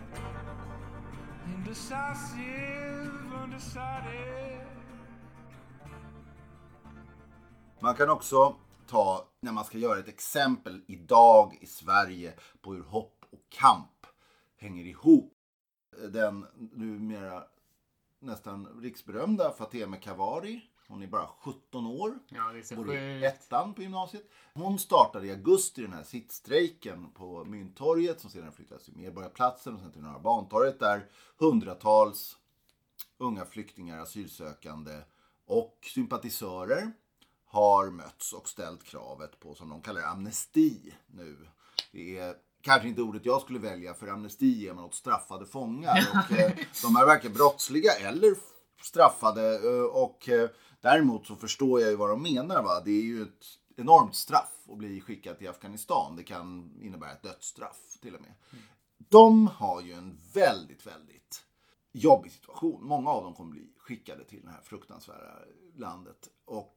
Undecided. 3.44 4.68
Man 7.80 7.96
kan 7.96 8.10
också 8.10 8.56
ta, 8.88 9.30
när 9.42 9.52
man 9.52 9.66
ska 9.66 9.78
göra 9.78 10.00
ett 10.00 10.08
exempel 10.08 10.82
idag 10.88 11.58
i 11.62 11.66
Sverige 11.66 12.34
på 12.62 12.74
hur 12.74 12.84
hopp 12.84 13.26
och 13.32 13.42
kamp 13.50 14.06
hänger 14.58 14.86
ihop. 14.86 15.34
Den 16.10 16.46
numera 16.56 17.44
nästan 18.20 18.82
riksberömda 18.82 19.52
Fateme 19.52 19.98
Kavari, 19.98 20.62
hon 20.94 21.04
är 21.04 21.08
bara 21.08 21.28
17 21.40 21.88
år, 21.88 22.20
Ja, 22.30 22.52
går 22.76 22.96
i 22.96 23.26
ettan 23.26 23.74
på 23.74 23.82
gymnasiet. 23.82 24.24
Hon 24.54 24.80
startade 24.80 25.28
i 25.28 25.32
augusti 25.32 25.82
den 25.82 25.94
här 25.94 26.04
sittstrejken 26.04 27.12
på 27.12 27.46
Mynttorget 27.46 28.20
som 28.22 28.30
sedan 28.30 28.52
flyttades 28.52 28.86
till 28.86 28.96
Medborgarplatsen 28.96 29.74
och 29.74 29.80
sen 29.80 29.92
till 29.92 30.02
Norra 30.02 30.20
Bantorget 30.20 30.80
där 30.80 31.06
hundratals 31.40 32.38
unga 33.18 33.46
flyktingar, 33.46 34.00
asylsökande 34.00 35.02
och 35.46 35.78
sympatisörer 35.94 36.92
har 37.46 37.90
mötts 37.90 38.34
och 38.34 38.50
ställt 38.50 38.84
kravet 38.84 39.40
på, 39.40 39.56
som 39.56 39.70
de 39.70 39.82
kallar 39.82 40.02
amnesti 40.02 40.94
nu. 41.08 41.48
Det 41.92 42.18
är 42.20 42.36
kanske 42.62 42.88
inte 42.88 43.02
ordet 43.02 43.26
jag 43.26 43.42
skulle 43.42 43.60
välja, 43.60 43.94
för 43.94 44.08
amnesti 44.08 44.68
är 44.68 44.74
man 44.74 44.84
åt 44.84 44.96
straffade 44.96 45.46
fångar. 45.46 46.08
Och, 46.14 46.38
eh, 46.38 46.52
de 46.84 46.96
är 46.96 47.06
varken 47.06 47.34
brottsliga 47.34 47.92
eller 47.94 48.36
straffade. 48.82 49.56
eh, 49.56 49.84
Och 49.84 50.30
eh, 50.30 50.50
däremot 50.84 51.28
så 51.28 51.36
förstår 51.36 51.82
jag 51.82 51.90
ju 51.90 51.96
vad 51.96 52.10
de 52.10 52.22
menar. 52.22 52.64
Va? 52.64 52.82
Det 52.86 52.92
är 52.92 53.04
ju 53.04 53.22
ett 53.22 53.46
enormt 53.76 54.16
straff 54.16 54.66
att 54.70 54.78
bli 54.78 55.02
skickad 55.02 55.38
till 55.38 55.50
Afghanistan. 55.50 56.16
Det 56.16 56.24
kan 56.24 56.78
innebära 56.82 57.12
ett 57.12 57.24
dödsstraff 57.24 57.98
till 58.02 58.16
och 58.16 58.22
med. 58.22 58.34
De 58.98 59.48
har 59.48 59.82
ju 59.82 59.94
en 59.94 60.20
väldigt, 60.34 60.88
väldigt 60.88 61.46
jobbig 61.92 62.32
situation. 62.32 62.84
Många 62.84 63.10
av 63.10 63.24
dem 63.24 63.34
kommer 63.34 63.52
bli 63.52 63.74
skickade 63.78 64.24
till 64.26 64.46
det 64.46 64.52
här 64.52 64.62
fruktansvärda 64.62 65.40
landet. 65.76 66.28
Och 66.46 66.76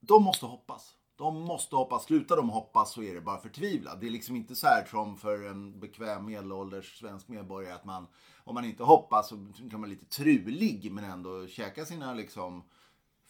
de 0.00 0.22
måste 0.22 0.46
hoppas. 0.46 0.94
De 1.16 1.40
måste 1.40 1.76
hoppas. 1.76 2.04
Slutar 2.04 2.36
de 2.36 2.48
hoppas 2.48 2.92
så 2.92 3.02
är 3.02 3.14
det 3.14 3.20
bara 3.20 3.40
förtvivlat. 3.40 4.00
Det 4.00 4.06
är 4.06 4.10
liksom 4.10 4.36
inte 4.36 4.54
så 4.54 4.66
här 4.66 4.84
som 4.84 5.16
för 5.16 5.46
en 5.46 5.80
bekväm 5.80 6.26
medelålders 6.26 6.98
svensk 6.98 7.28
medborgare 7.28 7.74
att 7.74 7.84
man, 7.84 8.06
om 8.44 8.54
man 8.54 8.64
inte 8.64 8.82
hoppas 8.82 9.28
så 9.28 9.34
kan 9.34 9.68
man 9.72 9.80
vara 9.80 9.90
lite 9.90 10.06
trulig 10.06 10.92
men 10.92 11.04
ändå 11.04 11.46
käka 11.46 11.84
sina 11.84 12.14
liksom 12.14 12.62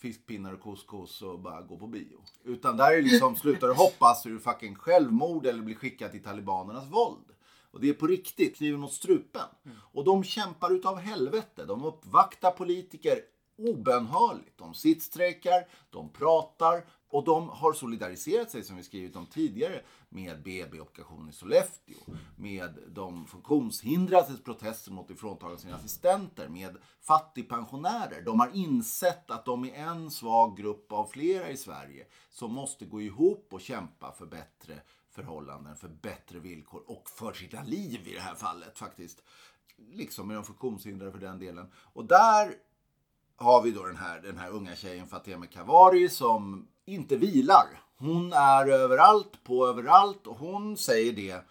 fiskpinnar 0.07 0.53
och 0.53 0.61
couscous 0.61 1.23
och 1.23 1.39
bara 1.41 1.63
gå 1.63 1.79
på 1.79 1.87
bio. 1.87 2.21
Utan 2.45 2.77
där 2.77 2.93
är 2.93 2.97
det 2.97 3.03
liksom, 3.03 3.37
slutar 3.37 3.69
du 3.69 3.75
hoppas 3.75 4.23
så 4.23 4.29
är 4.29 4.33
det 4.33 4.41
fucking 4.41 4.75
självmord 4.75 5.47
eller 5.47 5.63
blir 5.63 5.75
skickad 5.75 6.11
till 6.11 6.23
talibanernas 6.23 6.89
våld. 6.89 7.25
Och 7.71 7.81
det 7.81 7.89
är 7.89 7.95
på 7.95 8.07
riktigt, 8.07 8.57
kniven 8.57 8.81
mot 8.81 8.93
strupen. 8.93 9.49
Och 9.93 10.05
de 10.05 10.25
kämpar 10.25 10.73
utav 10.73 10.99
helvete. 10.99 11.65
De 11.65 11.85
uppvaktar 11.85 12.51
politiker 12.51 13.19
obönhörligt. 13.59 14.59
De 14.59 14.75
sittstrejkar, 14.75 15.67
de 15.91 16.09
pratar 16.09 16.85
och 17.09 17.25
de 17.25 17.49
har 17.49 17.73
solidariserat 17.73 18.51
sig, 18.51 18.65
som 18.65 18.77
vi 18.77 18.83
skrivit 18.83 19.17
om 19.17 19.27
tidigare, 19.27 19.83
med 20.09 20.43
BB-obligationen 20.43 21.29
i 21.29 21.33
Sollefteå, 21.33 21.97
med 22.37 22.79
de 22.89 23.27
funktionshindrades 23.27 24.45
protester 24.45 24.93
mot 24.93 25.11
ifråntagande 25.11 25.55
av 25.55 25.59
sina 25.59 25.77
assistenter, 25.77 26.49
med 26.49 26.77
fattigpensionärer. 27.01 28.23
De 28.23 28.41
har 28.41 28.51
insett 28.55 29.31
att 29.31 29.45
de 29.45 29.65
är 29.65 29.75
en 29.75 30.11
svag 30.11 30.57
grupp 30.57 30.93
av 30.93 31.07
flera 31.07 31.51
i 31.51 31.57
Sverige 31.57 32.07
som 32.31 32.53
måste 32.53 32.85
gå 32.85 33.01
ihop 33.01 33.49
och 33.51 33.61
kämpa 33.61 34.13
för 34.13 34.27
bättre 34.27 34.81
förhållanden, 35.11 35.77
för 35.77 35.89
bättre 35.89 36.39
villkor 36.39 36.83
och 36.87 37.11
för 37.11 37.33
sina 37.33 37.63
liv 37.63 38.09
i 38.09 38.15
det 38.15 38.21
här 38.21 38.35
fallet 38.35 38.79
faktiskt. 38.79 39.23
Liksom 39.77 40.29
med 40.29 40.37
de 40.37 40.45
funktionshindrade 40.45 41.13
för 41.13 41.19
den 41.19 41.39
delen. 41.39 41.73
Och 41.75 42.05
där 42.05 42.55
har 43.37 43.63
vi 43.63 43.71
då 43.71 43.83
den 43.83 43.97
här, 43.97 44.21
den 44.21 44.39
här 44.39 44.51
unga 44.51 44.77
tjejen 44.77 45.07
Fateme 45.07 45.47
Kavari 45.47 46.09
som 46.09 46.69
inte 46.87 47.17
vilar. 47.17 47.83
Hon 47.99 48.33
är 48.33 48.67
överallt, 48.69 49.45
på 49.45 49.67
överallt 49.67 50.27
och 50.27 50.37
hon 50.39 50.77
säger 50.77 51.13
det. 51.13 51.45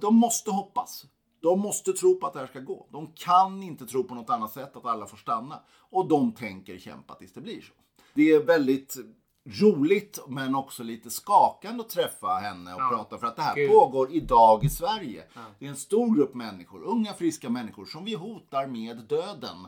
De 0.00 0.14
måste 0.16 0.50
hoppas. 0.50 1.04
De 1.42 1.60
måste 1.60 1.92
tro 1.92 2.14
på 2.20 2.26
att 2.26 2.32
det 2.32 2.38
här 2.38 2.46
ska 2.46 2.60
gå. 2.60 2.86
De 2.90 3.12
kan 3.14 3.62
inte 3.62 3.86
tro 3.86 4.04
på 4.04 4.14
något 4.14 4.30
annat 4.30 4.52
sätt 4.52 4.76
att 4.76 4.84
alla 4.86 5.06
får 5.06 5.16
stanna. 5.16 5.62
Och 5.90 6.08
de 6.08 6.32
tänker 6.32 6.78
kämpa 6.78 7.14
tills 7.14 7.32
det 7.32 7.40
blir 7.40 7.60
så. 7.60 7.72
Det 8.14 8.32
är 8.32 8.42
väldigt 8.42 8.96
roligt 9.44 10.18
men 10.28 10.54
också 10.54 10.82
lite 10.82 11.10
skakande 11.10 11.80
att 11.82 11.88
träffa 11.88 12.26
henne 12.28 12.74
och 12.74 12.80
Ja. 12.80 12.88
prata 12.96 13.18
för 13.18 13.26
att 13.26 13.36
det 13.36 13.42
här 13.42 13.54
Gud. 13.54 13.70
pågår 13.70 14.12
idag 14.12 14.64
i 14.64 14.68
Sverige. 14.68 15.24
Det 15.58 15.64
är 15.66 15.70
en 15.70 15.76
stor 15.76 16.14
grupp 16.16 16.34
människor, 16.34 16.82
unga 16.82 17.14
friska 17.14 17.50
människor 17.50 17.84
som 17.84 18.04
vi 18.04 18.14
hotar 18.14 18.66
med 18.66 18.96
döden. 18.96 19.66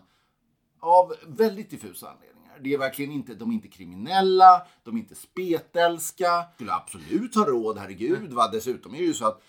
Av 0.81 1.13
väldigt 1.27 1.71
diffusa 1.71 2.11
anledningar. 2.11 2.40
Det 2.63 2.75
är 2.75 2.79
verkligen 2.79 3.13
inte, 3.13 3.35
de 3.35 3.51
är 3.51 3.55
inte 3.55 3.69
kriminella, 3.69 4.67
de 4.85 4.95
är 4.97 4.99
inte 5.01 5.15
spetälska. 5.15 6.45
Skulle 6.55 6.73
absolut 6.73 7.35
ha 7.35 7.45
råd, 7.45 7.79
herregud. 7.79 8.33
Va? 8.33 8.49
Dessutom 8.49 8.95
är 8.95 8.99
det 8.99 9.05
ju 9.05 9.15
så 9.15 9.27
att 9.27 9.43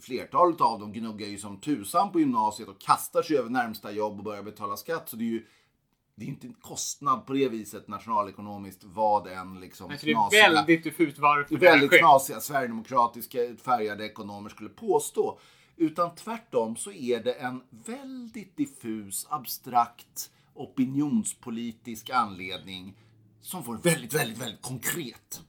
flertalet 0.00 0.60
av 0.60 0.80
dem 0.80 0.92
gnuggar 0.92 1.26
ju 1.26 1.38
som 1.38 1.60
tusan 1.60 2.12
på 2.12 2.20
gymnasiet 2.20 2.68
och 2.68 2.80
kastar 2.80 3.22
sig 3.22 3.38
över 3.38 3.50
närmsta 3.50 3.92
jobb 3.92 4.18
och 4.18 4.24
börjar 4.24 4.42
betala 4.42 4.76
skatt. 4.76 5.08
Så 5.08 5.16
det 5.16 5.24
är 5.24 5.30
ju 5.30 5.46
det 6.18 6.24
är 6.24 6.28
inte 6.28 6.46
en 6.46 6.54
kostnad 6.60 7.26
på 7.26 7.32
det 7.32 7.48
viset 7.48 7.88
nationalekonomiskt 7.88 8.84
vad 8.84 9.26
än 9.26 9.60
liksom 9.60 9.88
Men 9.88 9.98
så 9.98 10.06
det 10.06 10.12
är 10.12 10.14
knasiga- 10.14 10.42
väldigt 10.54 10.84
diffust 10.84 11.18
varför 11.18 11.54
det 11.54 11.66
väldigt 11.66 11.90
sker. 11.90 11.98
knasiga 11.98 12.40
sverigedemokratiska 12.40 13.38
färgade 13.64 14.04
ekonomer 14.06 14.48
skulle 14.50 14.68
påstå. 14.70 15.38
Utan 15.76 16.14
tvärtom 16.14 16.76
så 16.76 16.92
är 16.92 17.20
det 17.24 17.32
en 17.32 17.62
väldigt 17.70 18.56
diffus, 18.56 19.26
abstrakt, 19.30 20.30
opinionspolitisk 20.56 22.10
anledning 22.10 22.98
som 23.40 23.64
får 23.64 23.76
väldigt, 23.76 24.14
väldigt, 24.14 24.38
väldigt 24.38 24.62
konkret 24.62 25.40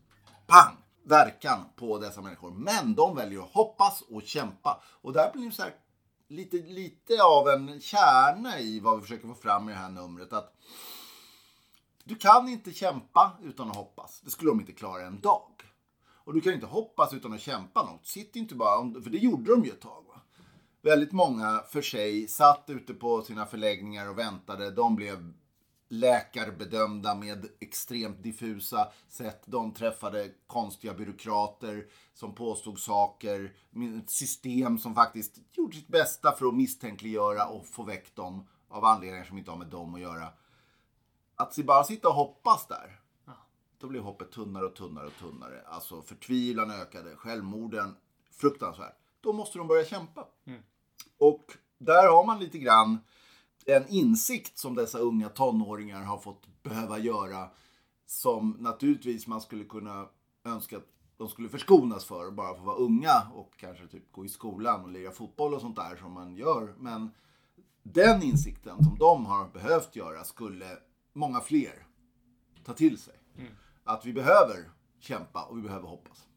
pang, 0.47 0.75
verkan 1.03 1.59
på 1.75 1.97
dessa 1.97 2.21
människor. 2.21 2.51
Men 2.51 2.95
de 2.95 3.15
väljer 3.15 3.39
att 3.39 3.51
hoppas 3.53 4.01
och 4.01 4.23
kämpa. 4.23 4.81
Och 5.01 5.13
där 5.13 5.31
blir 5.33 5.45
det 5.45 5.51
så 5.51 5.61
här 5.63 5.75
lite, 6.29 6.57
lite 6.57 7.23
av 7.23 7.47
en 7.49 7.79
kärna 7.81 8.59
i 8.59 8.79
vad 8.79 8.95
vi 8.95 9.01
försöker 9.01 9.27
få 9.27 9.33
fram 9.35 9.69
i 9.69 9.71
det 9.71 9.77
här 9.77 9.89
numret. 9.89 10.33
Att 10.33 10.53
du 12.03 12.15
kan 12.15 12.49
inte 12.49 12.73
kämpa 12.73 13.37
utan 13.43 13.69
att 13.69 13.75
hoppas. 13.75 14.21
Det 14.21 14.29
skulle 14.31 14.51
de 14.51 14.59
inte 14.59 14.71
klara 14.71 15.05
en 15.07 15.21
dag. 15.21 15.51
Och 16.23 16.33
du 16.33 16.41
kan 16.41 16.53
inte 16.53 16.65
hoppas 16.65 17.13
utan 17.13 17.33
att 17.33 17.41
kämpa 17.41 17.83
något. 17.85 18.05
Sitt 18.07 18.35
inte 18.35 18.55
bara, 18.55 18.77
om- 18.77 19.03
för 19.03 19.09
det 19.09 19.17
gjorde 19.17 19.51
de 19.55 19.63
ju 19.65 19.71
ett 19.71 19.81
tag. 19.81 20.03
Va? 20.07 20.21
Väldigt 20.87 21.11
många 21.11 21.63
för 21.69 21.81
sig 21.81 22.27
satt 22.27 22.63
ute 22.67 22.93
på 22.93 23.21
sina 23.21 23.45
förläggningar 23.45 24.09
och 24.09 24.17
väntade. 24.17 24.71
De 24.71 24.95
blev 24.95 25.33
läkarbedömda 25.89 27.15
med 27.15 27.45
extremt 27.59 28.23
diffusa 28.23 28.91
sätt. 29.07 29.43
De 29.45 29.73
träffade 29.73 30.31
konstiga 30.47 30.93
byråkrater 30.93 31.85
som 32.13 32.35
påstod 32.35 32.79
saker. 32.79 33.55
Ett 34.03 34.09
system 34.09 34.79
som 34.79 34.95
faktiskt 34.95 35.37
gjorde 35.51 35.75
sitt 35.75 35.87
bästa 35.87 36.31
för 36.31 36.45
att 36.45 36.55
misstänkliggöra 36.55 37.47
och 37.47 37.67
få 37.67 37.83
väck 37.83 38.15
dem 38.15 38.47
av 38.69 38.85
anledningar 38.85 39.25
som 39.25 39.37
inte 39.37 39.51
har 39.51 39.57
med 39.57 39.67
dem 39.67 39.95
att 39.95 40.01
göra. 40.01 40.29
Att 41.35 41.57
bara 41.57 41.83
sitta 41.83 42.07
och 42.07 42.15
hoppas 42.15 42.67
där, 42.67 42.99
då 43.79 43.87
blev 43.87 44.03
hoppet 44.03 44.31
tunnare 44.31 44.65
och 44.65 44.75
tunnare 44.75 45.07
och 45.07 45.17
tunnare. 45.19 45.61
Alltså 45.67 46.01
förtvivlan 46.01 46.71
ökade, 46.71 47.15
självmorden 47.15 47.95
fruktansvärt. 48.31 48.97
Då 49.21 49.33
måste 49.33 49.57
de 49.57 49.67
börja 49.67 49.85
kämpa. 49.85 50.27
Och 51.17 51.57
där 51.77 52.07
har 52.07 52.25
man 52.25 52.39
lite 52.39 52.57
grann 52.57 52.97
en 53.65 53.87
insikt 53.87 54.57
som 54.57 54.75
dessa 54.75 54.99
unga 54.99 55.29
tonåringar 55.29 56.03
har 56.03 56.17
fått 56.17 56.63
behöva 56.63 56.99
göra 56.99 57.49
som 58.05 58.57
naturligtvis 58.59 59.27
man 59.27 59.41
skulle 59.41 59.63
kunna 59.63 60.07
önska 60.45 60.77
att 60.77 60.87
de 61.17 61.29
skulle 61.29 61.49
förskonas 61.49 62.05
för 62.05 62.31
bara 62.31 62.53
för 62.53 62.59
att 62.59 62.65
vara 62.65 62.77
unga 62.77 63.31
och 63.33 63.57
kanske 63.57 63.87
typ 63.87 64.11
gå 64.11 64.25
i 64.25 64.29
skolan 64.29 64.83
och 64.83 64.89
lira 64.89 65.11
fotboll 65.11 65.53
och 65.53 65.61
sånt 65.61 65.75
där 65.75 65.95
som 65.95 66.11
man 66.11 66.35
gör. 66.35 66.75
Men 66.77 67.11
den 67.83 68.23
insikten 68.23 68.83
som 68.83 68.97
de 68.97 69.25
har 69.25 69.47
behövt 69.47 69.95
göra 69.95 70.23
skulle 70.23 70.77
många 71.13 71.39
fler 71.39 71.87
ta 72.65 72.73
till 72.73 72.97
sig. 72.97 73.15
Att 73.83 74.05
vi 74.05 74.13
behöver 74.13 74.71
kämpa 74.99 75.43
och 75.43 75.57
vi 75.57 75.61
behöver 75.61 75.87
hoppas. 75.87 76.27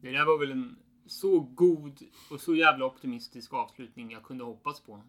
Det 0.00 0.10
där 0.10 0.26
var 0.26 0.38
väl 0.38 0.52
en 0.52 0.76
så 1.06 1.40
god 1.40 2.00
och 2.30 2.40
så 2.40 2.54
jävla 2.54 2.84
optimistisk 2.86 3.52
avslutning 3.52 4.10
jag 4.10 4.22
kunde 4.22 4.44
hoppas 4.44 4.80
på. 4.80 5.02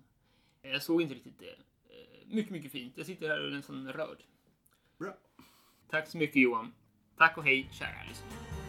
Jag 0.61 0.83
såg 0.83 1.01
inte 1.01 1.13
riktigt 1.15 1.39
det. 1.39 1.49
Eh, 1.49 2.27
Mycket, 2.27 2.51
mycket 2.51 2.71
fint. 2.71 2.93
Jag 2.97 3.05
sitter 3.05 3.29
här 3.29 3.41
och 3.41 3.47
är 3.47 3.51
nästan 3.51 3.93
rörd. 3.93 4.23
Bra. 4.97 5.17
Tack 5.89 6.07
så 6.07 6.17
mycket 6.17 6.35
Johan. 6.41 6.73
Tack 7.17 7.37
och 7.37 7.43
hej, 7.43 7.69
kära 7.71 8.03
lyssnare. 8.09 8.62